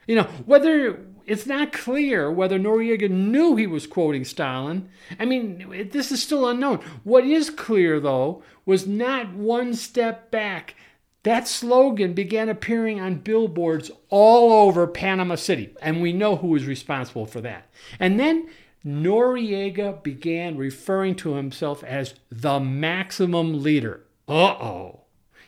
You 0.08 0.16
know, 0.16 0.28
whether 0.46 1.00
it's 1.26 1.46
not 1.46 1.72
clear 1.72 2.32
whether 2.32 2.60
Noriega 2.60 3.10
knew 3.10 3.56
he 3.56 3.68
was 3.68 3.88
quoting 3.88 4.26
Stalin. 4.26 4.90
I 5.20 5.26
mean, 5.26 5.90
this 5.92 6.12
is 6.12 6.22
still 6.22 6.48
unknown. 6.48 6.80
What 7.04 7.26
is 7.26 7.50
clear, 7.50 8.00
though, 8.00 8.44
was 8.66 8.86
not 8.86 9.34
one 9.34 9.74
step 9.74 10.32
back. 10.32 10.76
That 11.24 11.48
slogan 11.48 12.14
began 12.14 12.50
appearing 12.50 13.00
on 13.00 13.20
billboards 13.20 13.90
all 14.10 14.68
over 14.68 14.86
Panama 14.86 15.36
City, 15.36 15.74
and 15.82 16.02
we 16.02 16.12
know 16.12 16.36
who 16.36 16.48
was 16.48 16.66
responsible 16.66 17.26
for 17.26 17.40
that. 17.40 17.70
And 17.98 18.20
then 18.20 18.50
Noriega 18.86 20.04
began 20.04 20.58
referring 20.58 21.16
to 21.16 21.36
himself 21.36 21.82
as 21.86 22.16
the 22.30 22.60
maximum 22.60 23.64
leader. 23.64 24.02
Uh 24.28 24.48
oh. 24.48 25.03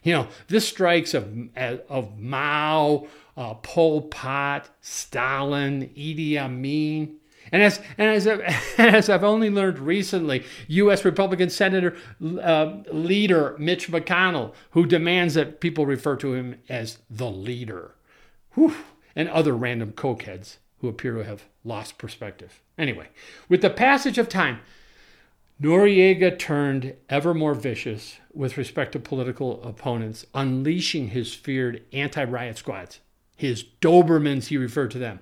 You 0.06 0.13
know, 0.13 0.28
this 0.48 0.68
strikes 0.68 1.13
of, 1.15 1.50
of 1.58 2.20
Mao, 2.20 3.08
uh, 3.36 3.56
Pol 3.56 4.04
Pot, 4.04 4.70
Stalin, 4.80 5.89
Idi 5.98 6.38
Amin. 6.38 7.18
And 7.52 7.63
as, 7.63 7.80
and 7.98 8.10
as, 8.10 8.28
as 8.78 9.10
I've 9.10 9.24
only 9.24 9.50
learned 9.50 9.80
recently, 9.80 10.46
U.S. 10.68 11.04
Republican 11.04 11.50
Senator 11.50 11.98
uh, 12.22 12.78
leader 12.91 13.56
Mitch 13.58 13.91
McConnell, 13.91 14.54
who 14.72 14.86
demands 14.86 15.34
that 15.34 15.60
people 15.60 15.88
refer 15.88 16.15
to 16.18 16.36
him 16.36 16.60
as 16.70 17.00
the 17.10 17.30
leader, 17.30 17.96
Whew. 18.54 18.76
and 19.15 19.28
other 19.30 19.54
random 19.54 19.91
cokeheads 19.91 20.58
who 20.80 20.88
appear 20.88 21.15
to 21.15 21.24
have 21.24 21.46
lost 21.63 21.98
perspective. 21.98 22.62
Anyway, 22.78 23.10
with 23.50 23.62
the 23.62 23.72
passage 23.72 24.20
of 24.20 24.30
time, 24.30 24.60
Noriega 25.62 26.38
turned 26.38 26.96
ever 27.10 27.34
more 27.34 27.54
vicious 27.54 28.18
with 28.34 28.58
respect 28.58 28.91
to 28.91 29.00
political 29.00 29.63
opponents, 29.63 30.26
unleashing 30.34 31.10
his 31.10 31.34
feared 31.34 31.84
anti 31.94 32.24
riot 32.24 32.58
squads 32.58 33.00
his 33.36 33.63
Dobermans, 33.82 34.48
he 34.48 34.58
referred 34.58 34.91
to 34.91 35.00
them. 35.00 35.20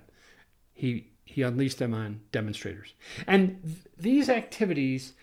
He, 0.74 1.12
he 1.26 1.42
unleashed 1.42 1.80
them 1.80 1.94
on 1.94 2.22
demonstrators. 2.32 2.94
And 3.28 3.62
th- 3.64 3.78
these 3.98 4.30
activities 4.30 5.14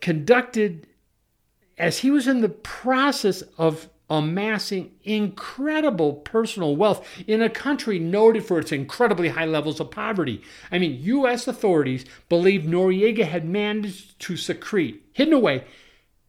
conducted 0.00 0.86
as 1.78 1.98
he 1.98 2.10
was 2.10 2.26
in 2.26 2.40
the 2.40 2.48
process 2.48 3.42
of 3.56 3.88
amassing 4.12 4.92
incredible 5.04 6.12
personal 6.12 6.76
wealth 6.76 7.06
in 7.26 7.40
a 7.40 7.48
country 7.48 7.98
noted 7.98 8.44
for 8.44 8.58
its 8.58 8.70
incredibly 8.70 9.30
high 9.30 9.46
levels 9.46 9.80
of 9.80 9.90
poverty. 9.90 10.42
I 10.70 10.78
mean, 10.78 10.98
U.S. 11.02 11.48
authorities 11.48 12.04
believe 12.28 12.62
Noriega 12.62 13.24
had 13.24 13.48
managed 13.48 14.18
to 14.20 14.36
secrete, 14.36 15.02
hidden 15.12 15.32
away, 15.32 15.64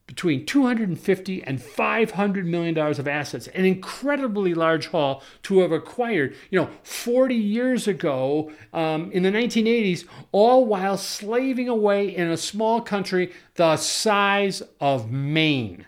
between 0.08 0.46
250 0.46 1.44
and 1.44 1.62
500 1.62 2.46
million 2.46 2.74
dollars 2.74 3.00
of 3.00 3.08
assets, 3.08 3.48
an 3.48 3.66
incredibly 3.66 4.54
large 4.54 4.88
haul 4.88 5.24
to 5.44 5.60
have 5.60 5.72
acquired, 5.72 6.36
you 6.50 6.60
know, 6.60 6.70
40 6.84 7.36
years 7.36 7.88
ago 7.88 8.52
um, 8.74 9.12
in 9.12 9.24
the 9.24 9.32
1980s, 9.32 10.06
all 10.32 10.66
while 10.66 10.98
slaving 10.98 11.68
away 11.68 12.14
in 12.14 12.30
a 12.30 12.38
small 12.38 12.82
country 12.82 13.32
the 13.56 13.76
size 13.78 14.62
of 14.80 15.12
Maine. 15.12 15.86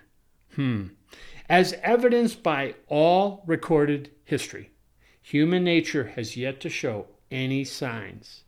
Hmm. 0.55 0.87
As 1.49 1.73
evidenced 1.83 2.41
by 2.41 2.75
all 2.87 3.43
recorded 3.45 4.09
history, 4.23 4.71
human 5.21 5.63
nature 5.63 6.13
has 6.15 6.35
yet 6.35 6.59
to 6.61 6.69
show 6.69 7.07
any 7.29 7.63
signs 7.63 8.43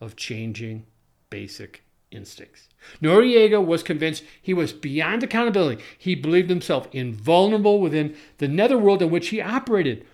of 0.00 0.16
changing 0.16 0.86
basic 1.30 1.84
instincts. 2.10 2.68
Noriega 3.00 3.64
was 3.64 3.82
convinced 3.82 4.24
he 4.40 4.52
was 4.52 4.72
beyond 4.72 5.22
accountability. 5.22 5.82
He 5.96 6.14
believed 6.14 6.50
himself 6.50 6.88
invulnerable 6.92 7.80
within 7.80 8.16
the 8.38 8.48
netherworld 8.48 9.02
in 9.02 9.10
which 9.10 9.28
he 9.28 9.40
operated, 9.40 10.04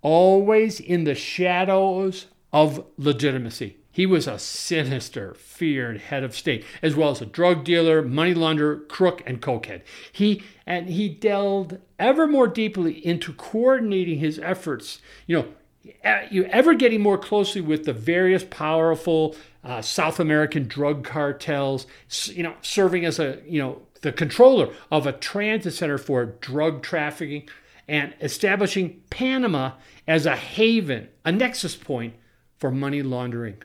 always 0.00 0.78
in 0.78 1.04
the 1.04 1.14
shadows 1.14 2.26
of 2.52 2.84
legitimacy. 2.96 3.78
He 3.94 4.06
was 4.06 4.26
a 4.26 4.40
sinister, 4.40 5.34
feared 5.34 6.00
head 6.00 6.24
of 6.24 6.34
state, 6.34 6.64
as 6.82 6.96
well 6.96 7.10
as 7.10 7.22
a 7.22 7.26
drug 7.26 7.62
dealer, 7.62 8.02
money 8.02 8.34
launderer, 8.34 8.88
crook, 8.88 9.22
and 9.24 9.40
cokehead. 9.40 9.82
He 10.10 10.42
and 10.66 10.88
he 10.88 11.08
delved 11.08 11.78
ever 11.96 12.26
more 12.26 12.48
deeply 12.48 13.06
into 13.06 13.32
coordinating 13.32 14.18
his 14.18 14.40
efforts. 14.40 15.00
You 15.28 15.36
know, 15.36 16.24
you 16.28 16.42
ever 16.46 16.74
getting 16.74 17.02
more 17.02 17.16
closely 17.16 17.60
with 17.60 17.84
the 17.84 17.92
various 17.92 18.42
powerful 18.42 19.36
uh, 19.62 19.80
South 19.80 20.18
American 20.18 20.66
drug 20.66 21.04
cartels, 21.04 21.86
you 22.24 22.42
know, 22.42 22.54
serving 22.62 23.04
as 23.04 23.20
a, 23.20 23.42
you 23.46 23.62
know, 23.62 23.82
the 24.02 24.10
controller 24.10 24.74
of 24.90 25.06
a 25.06 25.12
transit 25.12 25.72
center 25.72 25.98
for 25.98 26.26
drug 26.26 26.82
trafficking 26.82 27.48
and 27.86 28.12
establishing 28.20 29.02
Panama 29.10 29.74
as 30.08 30.26
a 30.26 30.34
haven, 30.34 31.10
a 31.24 31.30
nexus 31.30 31.76
point 31.76 32.14
for 32.58 32.72
money 32.72 33.00
laundering 33.00 33.62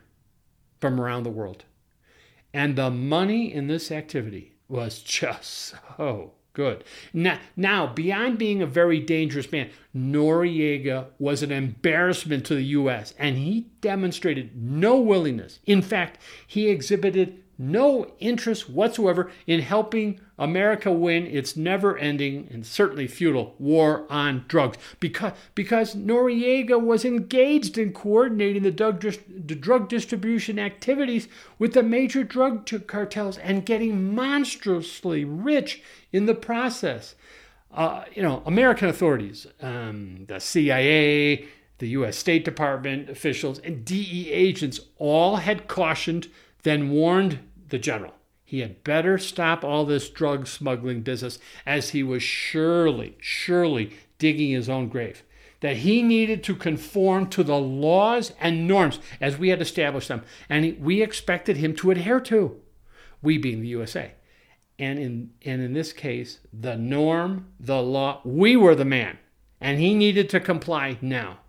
from 0.80 1.00
around 1.00 1.24
the 1.24 1.30
world. 1.30 1.66
And 2.54 2.76
the 2.76 2.90
money 2.90 3.54
in 3.54 3.68
this 3.68 3.92
activity 3.92 4.54
was 4.68 5.02
just 5.02 5.76
so 5.98 6.34
Good. 6.54 6.84
Now, 7.14 7.40
now, 7.56 7.88
beyond 7.88 8.38
being 8.38 8.62
a 8.62 8.68
very 8.68 9.00
dangerous 9.00 9.52
man, 9.52 9.70
Noriega 10.00 11.08
was 11.20 11.44
an 11.44 11.52
embarrassment 11.52 12.46
to 12.46 12.56
the 12.56 12.64
U.S., 12.64 13.14
and 13.18 13.38
he 13.38 13.68
demonstrated 13.82 14.52
no 14.56 14.98
willingness. 14.98 15.60
In 15.66 15.82
fact, 15.82 16.20
he 16.48 16.70
exhibited 16.70 17.44
no 17.62 18.14
interest 18.20 18.70
whatsoever 18.70 19.30
in 19.46 19.60
helping 19.60 20.22
America 20.38 20.90
win 20.90 21.28
its 21.28 21.58
never 21.58 21.98
ending 21.98 22.48
and 22.50 22.66
certainly 22.66 23.06
futile 23.06 23.54
war 23.60 24.06
on 24.10 24.46
drugs 24.48 24.78
because, 25.02 25.34
because 25.56 25.94
Noriega 25.94 26.82
was 26.82 27.04
engaged 27.04 27.78
in 27.78 27.92
coordinating 27.92 28.64
the 28.64 28.72
drug, 28.72 29.02
the 29.02 29.56
drug 29.56 29.90
distribution 29.90 30.58
activities 30.58 31.28
with 31.60 31.74
the 31.74 31.84
major 31.84 32.24
drug 32.24 32.66
cartels 32.88 33.38
and 33.38 33.66
getting 33.66 34.16
monstrously 34.16 35.26
rich 35.26 35.84
in 36.14 36.28
the 36.28 36.36
process. 36.36 37.16
Uh, 37.72 38.04
you 38.14 38.22
know, 38.22 38.42
American 38.46 38.90
authorities, 38.90 39.46
um, 39.62 40.26
the 40.28 40.40
CIA, 40.40 41.48
the 41.78 41.90
U.S. 41.90 42.18
State 42.18 42.44
Department 42.44 43.10
officials, 43.10 43.60
and 43.60 43.86
DE 43.86 44.32
agents 44.32 44.80
all 44.98 45.38
had 45.38 45.68
cautioned, 45.68 46.28
then 46.64 46.90
warned 46.90 47.40
the 47.70 47.78
general. 47.78 48.14
He 48.44 48.62
had 48.62 48.84
better 48.84 49.20
stop 49.20 49.64
all 49.64 49.86
this 49.86 50.10
drug 50.10 50.48
smuggling 50.48 51.02
business 51.02 51.38
as 51.68 51.92
he 51.92 52.02
was 52.02 52.24
surely, 52.24 53.16
surely 53.20 53.94
digging 54.18 54.50
his 54.52 54.68
own 54.68 54.90
grave. 54.90 55.24
That 55.62 55.78
he 55.78 56.02
needed 56.02 56.44
to 56.46 56.56
conform 56.56 57.28
to 57.28 57.44
the 57.44 57.60
laws 57.60 58.34
and 58.40 58.68
norms 58.68 59.00
as 59.22 59.38
we 59.38 59.50
had 59.50 59.62
established 59.62 60.08
them, 60.08 60.24
and 60.50 60.80
we 60.80 61.04
expected 61.04 61.58
him 61.58 61.76
to 61.76 61.92
adhere 61.92 62.20
to, 62.22 62.60
we 63.22 63.38
being 63.38 63.62
the 63.62 63.68
USA. 63.68 64.14
And 64.80 64.98
in, 64.98 65.32
and 65.44 65.62
in 65.62 65.74
this 65.74 65.94
case, 65.94 66.40
the 66.54 66.78
norm, 66.78 67.48
the 67.60 67.82
law, 67.82 68.22
we 68.24 68.56
were 68.56 68.76
the 68.76 68.86
man, 68.86 69.20
and 69.60 69.80
he 69.80 69.94
needed 69.94 70.30
to 70.30 70.40
comply 70.40 70.98
now. 71.02 71.40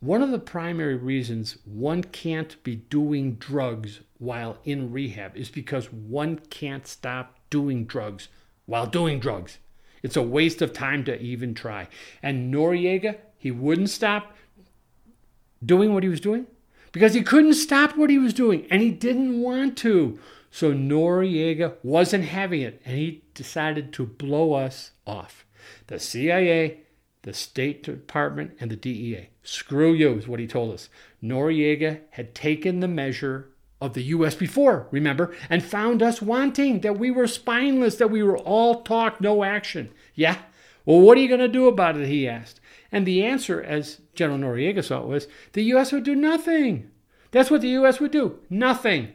One 0.00 0.20
of 0.20 0.32
the 0.32 0.40
primary 0.40 0.96
reasons 0.96 1.58
one 1.64 2.02
can't 2.02 2.60
be 2.64 2.74
doing 2.74 3.36
drugs 3.36 4.00
while 4.18 4.58
in 4.64 4.90
rehab 4.90 5.36
is 5.36 5.48
because 5.48 5.92
one 5.92 6.40
can't 6.50 6.88
stop 6.88 7.38
doing 7.50 7.84
drugs 7.84 8.26
while 8.66 8.86
doing 8.86 9.20
drugs. 9.20 9.58
It's 10.02 10.16
a 10.16 10.22
waste 10.22 10.60
of 10.60 10.72
time 10.72 11.04
to 11.04 11.20
even 11.20 11.54
try. 11.54 11.86
And 12.20 12.52
Noriega, 12.52 13.18
he 13.38 13.52
wouldn't 13.52 13.90
stop 13.90 14.36
doing 15.64 15.94
what 15.94 16.02
he 16.02 16.08
was 16.08 16.20
doing 16.20 16.48
because 16.90 17.14
he 17.14 17.22
couldn't 17.22 17.54
stop 17.54 17.96
what 17.96 18.10
he 18.10 18.18
was 18.18 18.34
doing 18.34 18.66
and 18.70 18.82
he 18.82 18.90
didn't 18.90 19.40
want 19.40 19.78
to. 19.78 20.18
So 20.52 20.72
Noriega 20.72 21.74
wasn't 21.82 22.26
having 22.26 22.60
it 22.60 22.80
and 22.84 22.96
he 22.96 23.24
decided 23.34 23.92
to 23.94 24.06
blow 24.06 24.52
us 24.52 24.92
off. 25.04 25.44
The 25.88 25.98
CIA 25.98 26.82
the 27.22 27.32
State 27.32 27.84
Department, 27.84 28.56
and 28.60 28.70
the 28.70 28.76
DEA. 28.76 29.28
Screw 29.42 29.92
you, 29.92 30.14
is 30.14 30.28
what 30.28 30.40
he 30.40 30.46
told 30.46 30.74
us. 30.74 30.88
Noriega 31.22 32.00
had 32.10 32.34
taken 32.34 32.80
the 32.80 32.88
measure 32.88 33.48
of 33.80 33.94
the 33.94 34.02
U.S. 34.04 34.34
before, 34.34 34.88
remember, 34.90 35.34
and 35.48 35.62
found 35.62 36.02
us 36.02 36.20
wanting, 36.20 36.80
that 36.80 36.98
we 36.98 37.10
were 37.10 37.26
spineless, 37.26 37.96
that 37.96 38.10
we 38.10 38.22
were 38.22 38.38
all 38.38 38.82
talk, 38.82 39.20
no 39.20 39.44
action. 39.44 39.90
Yeah? 40.14 40.38
Well, 40.84 41.00
what 41.00 41.16
are 41.16 41.20
you 41.20 41.28
going 41.28 41.40
to 41.40 41.48
do 41.48 41.68
about 41.68 41.96
it? 41.96 42.08
He 42.08 42.28
asked. 42.28 42.60
And 42.90 43.06
the 43.06 43.24
answer, 43.24 43.62
as 43.62 44.00
General 44.14 44.38
Noriega 44.38 44.84
saw 44.84 45.02
it, 45.02 45.06
was 45.06 45.28
the 45.52 45.62
U.S. 45.64 45.92
would 45.92 46.04
do 46.04 46.16
nothing. 46.16 46.90
That's 47.30 47.50
what 47.50 47.60
the 47.60 47.68
U.S. 47.68 48.00
would 48.00 48.10
do 48.10 48.40
nothing. 48.50 49.12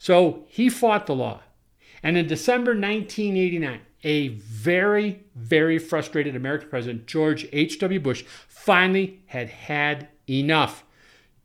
So 0.00 0.44
he 0.48 0.70
fought 0.70 1.06
the 1.06 1.14
law. 1.14 1.42
And 2.02 2.16
in 2.16 2.26
December 2.26 2.70
1989, 2.70 3.82
a 4.02 4.28
very, 4.28 5.24
very 5.36 5.78
frustrated 5.78 6.34
American 6.34 6.70
president, 6.70 7.06
George 7.06 7.46
H.W. 7.52 8.00
Bush, 8.00 8.24
finally 8.48 9.20
had 9.26 9.50
had 9.50 10.08
enough. 10.28 10.84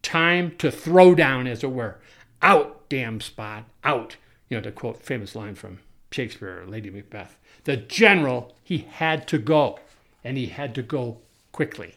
Time 0.01 0.55
to 0.59 0.71
throw 0.71 1.13
down, 1.13 1.47
as 1.47 1.65
it 1.65 1.71
were. 1.71 1.97
Out, 2.41 2.87
damn 2.87 3.19
spot, 3.19 3.65
out. 3.83 4.15
You 4.47 4.55
know, 4.55 4.63
to 4.63 4.71
quote 4.71 5.03
famous 5.03 5.35
line 5.35 5.55
from 5.55 5.79
Shakespeare 6.09 6.61
or 6.61 6.65
Lady 6.65 6.89
Macbeth. 6.89 7.37
The 7.65 7.75
general, 7.75 8.55
he 8.63 8.87
had 8.89 9.27
to 9.27 9.37
go, 9.37 9.79
and 10.23 10.37
he 10.37 10.45
had 10.45 10.73
to 10.75 10.81
go 10.81 11.17
quickly. 11.51 11.95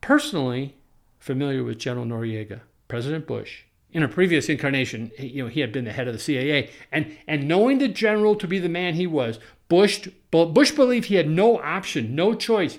Personally 0.00 0.76
familiar 1.18 1.62
with 1.62 1.76
General 1.76 2.06
Noriega, 2.06 2.60
President 2.88 3.26
Bush, 3.26 3.64
in 3.94 4.02
a 4.02 4.08
previous 4.08 4.48
incarnation, 4.48 5.12
you 5.16 5.44
know, 5.44 5.48
he 5.48 5.60
had 5.60 5.72
been 5.72 5.84
the 5.84 5.92
head 5.92 6.08
of 6.08 6.12
the 6.12 6.20
CIA, 6.20 6.68
and 6.90 7.16
and 7.28 7.46
knowing 7.48 7.78
the 7.78 7.88
general 7.88 8.34
to 8.36 8.48
be 8.48 8.58
the 8.58 8.68
man 8.68 8.94
he 8.94 9.06
was, 9.06 9.38
Bush 9.68 10.08
Bush 10.30 10.72
believed 10.72 11.06
he 11.06 11.14
had 11.14 11.30
no 11.30 11.60
option, 11.60 12.14
no 12.14 12.34
choice. 12.34 12.78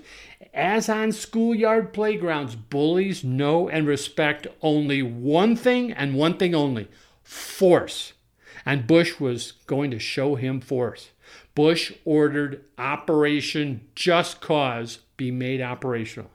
As 0.54 0.90
on 0.90 1.14
schoolyard 1.14 1.94
playgrounds, 1.94 2.56
bullies 2.56 3.24
know 3.24 3.70
and 3.70 3.88
respect 3.88 4.48
only 4.62 5.02
one 5.02 5.56
thing 5.56 5.92
and 5.94 6.16
one 6.16 6.38
thing 6.38 6.54
only: 6.54 6.90
force. 7.24 8.14
And 8.66 8.88
Bush 8.88 9.20
was 9.20 9.54
going 9.68 9.92
to 9.92 10.00
show 10.00 10.36
him 10.36 10.60
force. 10.60 11.12
Bush 11.54 11.94
ordered 12.04 12.66
Operation 12.78 13.88
Just 13.96 14.42
Cause 14.42 15.00
be 15.16 15.32
made 15.32 15.62
operational. 15.62 16.32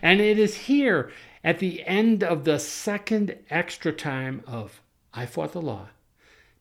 And 0.00 0.20
it 0.20 0.38
is 0.38 0.54
here 0.56 1.10
at 1.44 1.58
the 1.58 1.84
end 1.86 2.24
of 2.24 2.44
the 2.44 2.58
second 2.58 3.36
extra 3.50 3.92
time 3.92 4.42
of 4.46 4.80
I 5.12 5.26
Fought 5.26 5.52
the 5.52 5.60
Law, 5.60 5.88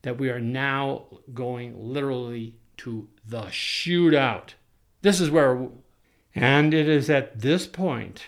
that 0.02 0.20
we 0.20 0.30
are 0.30 0.42
now 0.42 1.06
going 1.34 1.74
literally 1.76 2.56
to 2.78 3.08
the 3.26 3.44
shootout. 3.44 4.50
This 5.02 5.22
is 5.22 5.32
where, 5.32 5.70
and 6.36 6.74
it 6.74 6.90
is 6.90 7.10
at 7.10 7.40
this 7.40 7.66
point 7.66 8.26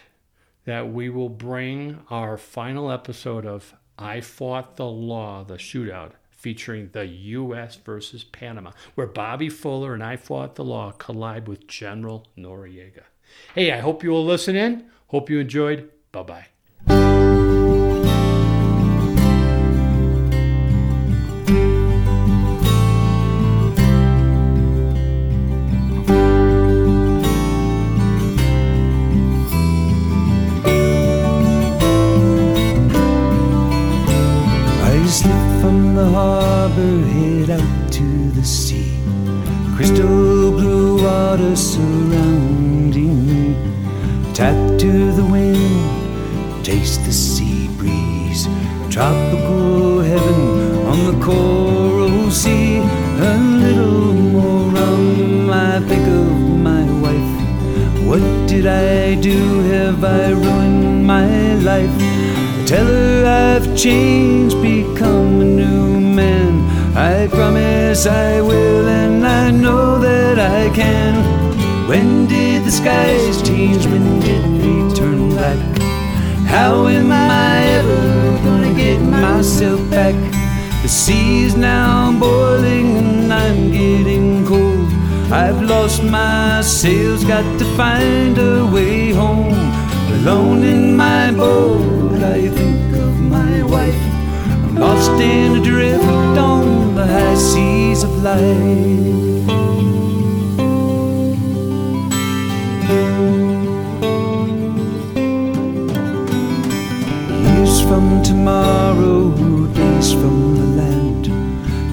that 0.63 0.91
we 0.91 1.09
will 1.09 1.29
bring 1.29 1.99
our 2.09 2.37
final 2.37 2.89
episode 2.89 3.45
of 3.45 3.75
I 3.99 4.21
Fought 4.21 4.77
the 4.77 4.87
Law, 4.87 5.43
the 5.43 5.55
shootout, 5.55 6.11
featuring 6.31 6.89
the 6.93 7.05
U.S. 7.05 7.75
versus 7.75 8.23
Panama, 8.23 8.71
where 8.95 9.07
Bobby 9.07 9.49
Fuller 9.49 9.93
and 9.93 10.03
I 10.03 10.15
Fought 10.15 10.55
the 10.55 10.63
Law 10.63 10.91
collide 10.91 11.47
with 11.47 11.67
General 11.67 12.27
Noriega. 12.37 13.03
Hey, 13.53 13.71
I 13.71 13.79
hope 13.79 14.03
you 14.03 14.11
will 14.11 14.25
listen 14.25 14.55
in. 14.55 14.85
Hope 15.07 15.29
you 15.29 15.39
enjoyed. 15.39 15.89
Bye 16.15 16.23
bye. 16.23 16.54
I've 63.85 64.55
become 64.63 65.41
a 65.41 65.45
new 65.45 65.99
man. 65.99 66.53
I 66.97 67.27
promise 67.27 68.07
I 68.07 68.41
will, 68.41 68.87
and 68.87 69.23
I 69.23 69.51
know 69.51 69.99
that 69.99 70.39
I 70.39 70.73
can. 70.73 71.13
When 71.87 72.25
did 72.25 72.65
the 72.65 72.71
skies 72.71 73.43
change? 73.43 73.85
When 73.85 74.19
did 74.21 74.43
they 74.59 74.95
turn 74.95 75.29
black? 75.29 75.59
How 76.47 76.87
am 76.87 77.11
I 77.11 77.57
ever 77.77 78.39
gonna 78.43 78.73
get 78.73 78.99
myself 79.01 79.79
back? 79.91 80.15
The 80.81 80.87
sea's 80.87 81.55
now 81.55 82.11
boiling 82.19 82.97
and 82.97 83.31
I'm 83.31 83.71
getting 83.71 84.47
cold. 84.47 84.89
I've 85.31 85.61
lost 85.61 86.01
my 86.03 86.61
sails, 86.61 87.23
got 87.23 87.45
to 87.59 87.65
find 87.77 88.35
a 88.39 88.65
way 88.65 89.11
home. 89.11 89.53
Alone 90.17 90.63
in 90.63 90.97
my 90.97 91.31
boat, 91.31 92.19
I 92.23 92.49
think 92.49 92.74
lost 94.77 95.11
and 95.11 95.57
adrift 95.57 96.03
on 96.03 96.95
the 96.95 97.05
high 97.05 97.35
seas 97.35 98.03
of 98.03 98.11
life. 98.23 98.65
Years 107.45 107.81
from 107.81 108.21
tomorrow, 108.23 109.31
days 109.73 110.11
from 110.13 110.55
the 110.55 110.67
land. 110.81 111.29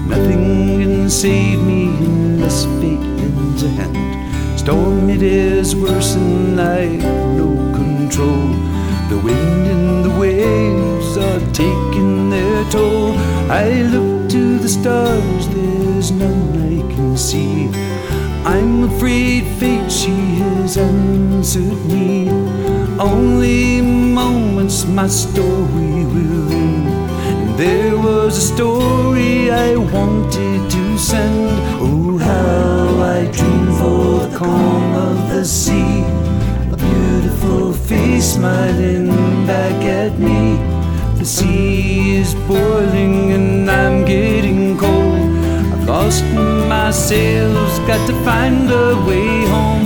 Nothing 0.09 0.81
can 0.81 1.09
save 1.09 1.61
me 1.61 1.87
unless 1.87 2.65
fate 2.65 2.99
lends 3.19 3.63
a 3.63 3.69
hand. 3.69 4.59
Storm 4.59 5.09
it 5.09 5.21
is 5.21 5.75
worse 5.75 6.15
I 6.15 6.99
have 7.05 7.37
no 7.37 7.49
control. 7.75 8.47
The 9.09 9.19
wind 9.23 9.67
and 9.67 10.05
the 10.05 10.19
waves 10.19 11.17
are 11.17 11.39
taking. 11.53 11.82
I 13.53 13.83
look 13.83 14.31
to 14.31 14.57
the 14.57 14.67
stars, 14.67 15.47
there's 15.49 16.09
none 16.09 16.57
I 16.57 16.81
can 16.91 17.15
see. 17.15 17.69
I'm 18.43 18.85
afraid 18.85 19.43
fate, 19.59 19.91
she 19.91 20.09
has 20.41 20.75
answered 20.75 21.85
me. 21.85 22.29
Only 22.97 23.79
moments 23.79 24.85
my 24.85 25.05
story 25.05 26.03
will 26.13 26.51
end. 26.51 27.59
There 27.59 27.95
was 27.95 28.39
a 28.39 28.55
story 28.55 29.51
I 29.51 29.75
wanted 29.75 30.71
to 30.71 30.97
send. 30.97 31.51
Oh, 31.79 32.17
how 32.17 33.03
I 33.03 33.25
dream 33.37 33.67
for 33.77 34.25
the 34.25 34.35
calm 34.35 34.95
of 34.95 35.29
the 35.29 35.45
sea. 35.45 36.01
A 36.71 36.75
beautiful 36.75 37.71
face 37.71 38.33
smiling 38.33 39.45
back 39.45 39.79
at 39.83 40.17
me. 40.17 40.52
The 41.23 41.29
sea 41.29 42.17
is 42.17 42.35
boiling 42.35 43.31
and 43.31 43.71
I'm 43.71 44.03
getting 44.03 44.77
cold. 44.77 45.21
I've 45.71 45.87
lost 45.87 46.25
my 46.67 46.91
sails, 46.91 47.79
got 47.87 48.05
to 48.09 48.13
find 48.25 48.69
a 48.69 49.01
way 49.07 49.45
home. 49.45 49.85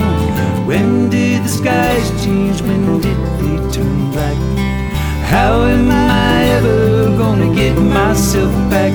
When 0.66 1.08
did 1.08 1.44
the 1.44 1.48
skies 1.48 2.10
change? 2.24 2.60
When 2.62 3.00
did 3.00 3.16
they 3.38 3.56
turn 3.70 4.10
black? 4.10 4.36
How 5.30 5.62
am 5.62 5.88
I 5.92 6.42
ever 6.58 7.16
gonna 7.16 7.54
get 7.54 7.78
myself 7.78 8.52
back? 8.68 8.94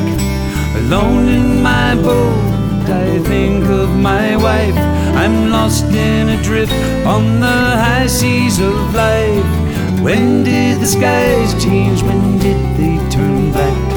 Alone 0.82 1.30
in 1.30 1.64
my 1.64 1.96
boat, 1.96 2.90
I 2.90 3.20
think 3.20 3.64
of 3.70 3.88
my 3.96 4.36
wife. 4.36 4.76
I'm 5.16 5.50
lost 5.50 5.86
in 5.86 6.28
a 6.28 6.44
drift 6.44 6.74
on 7.06 7.40
the 7.40 7.60
high 7.86 8.08
seas 8.08 8.60
of 8.60 8.94
life. 8.94 9.73
When 10.04 10.44
did 10.44 10.82
the 10.82 10.86
skies 10.86 11.54
change? 11.64 12.04
When 12.04 12.38
did 12.38 12.60
they 12.78 12.98
turn 13.10 13.54
black? 13.54 13.92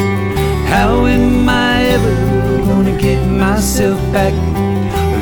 How 0.68 1.04
am 1.04 1.48
I 1.48 1.82
ever 1.96 2.14
gonna 2.64 2.96
get 2.96 3.20
myself 3.26 3.98
back? 4.12 4.32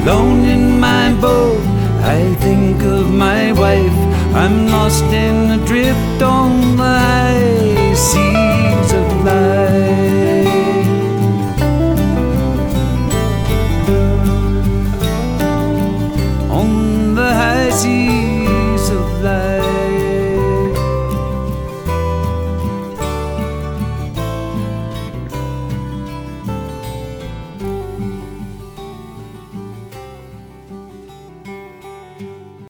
Alone 0.02 0.44
in 0.44 0.78
my 0.78 1.14
boat, 1.22 1.64
I 2.02 2.34
think 2.34 2.82
of 2.82 3.10
my 3.10 3.52
wife. 3.52 3.98
I'm 4.34 4.66
lost 4.66 5.04
in 5.04 5.58
a 5.58 5.64
drift 5.64 6.22
on 6.22 6.76
the 6.76 6.82
high 6.82 7.94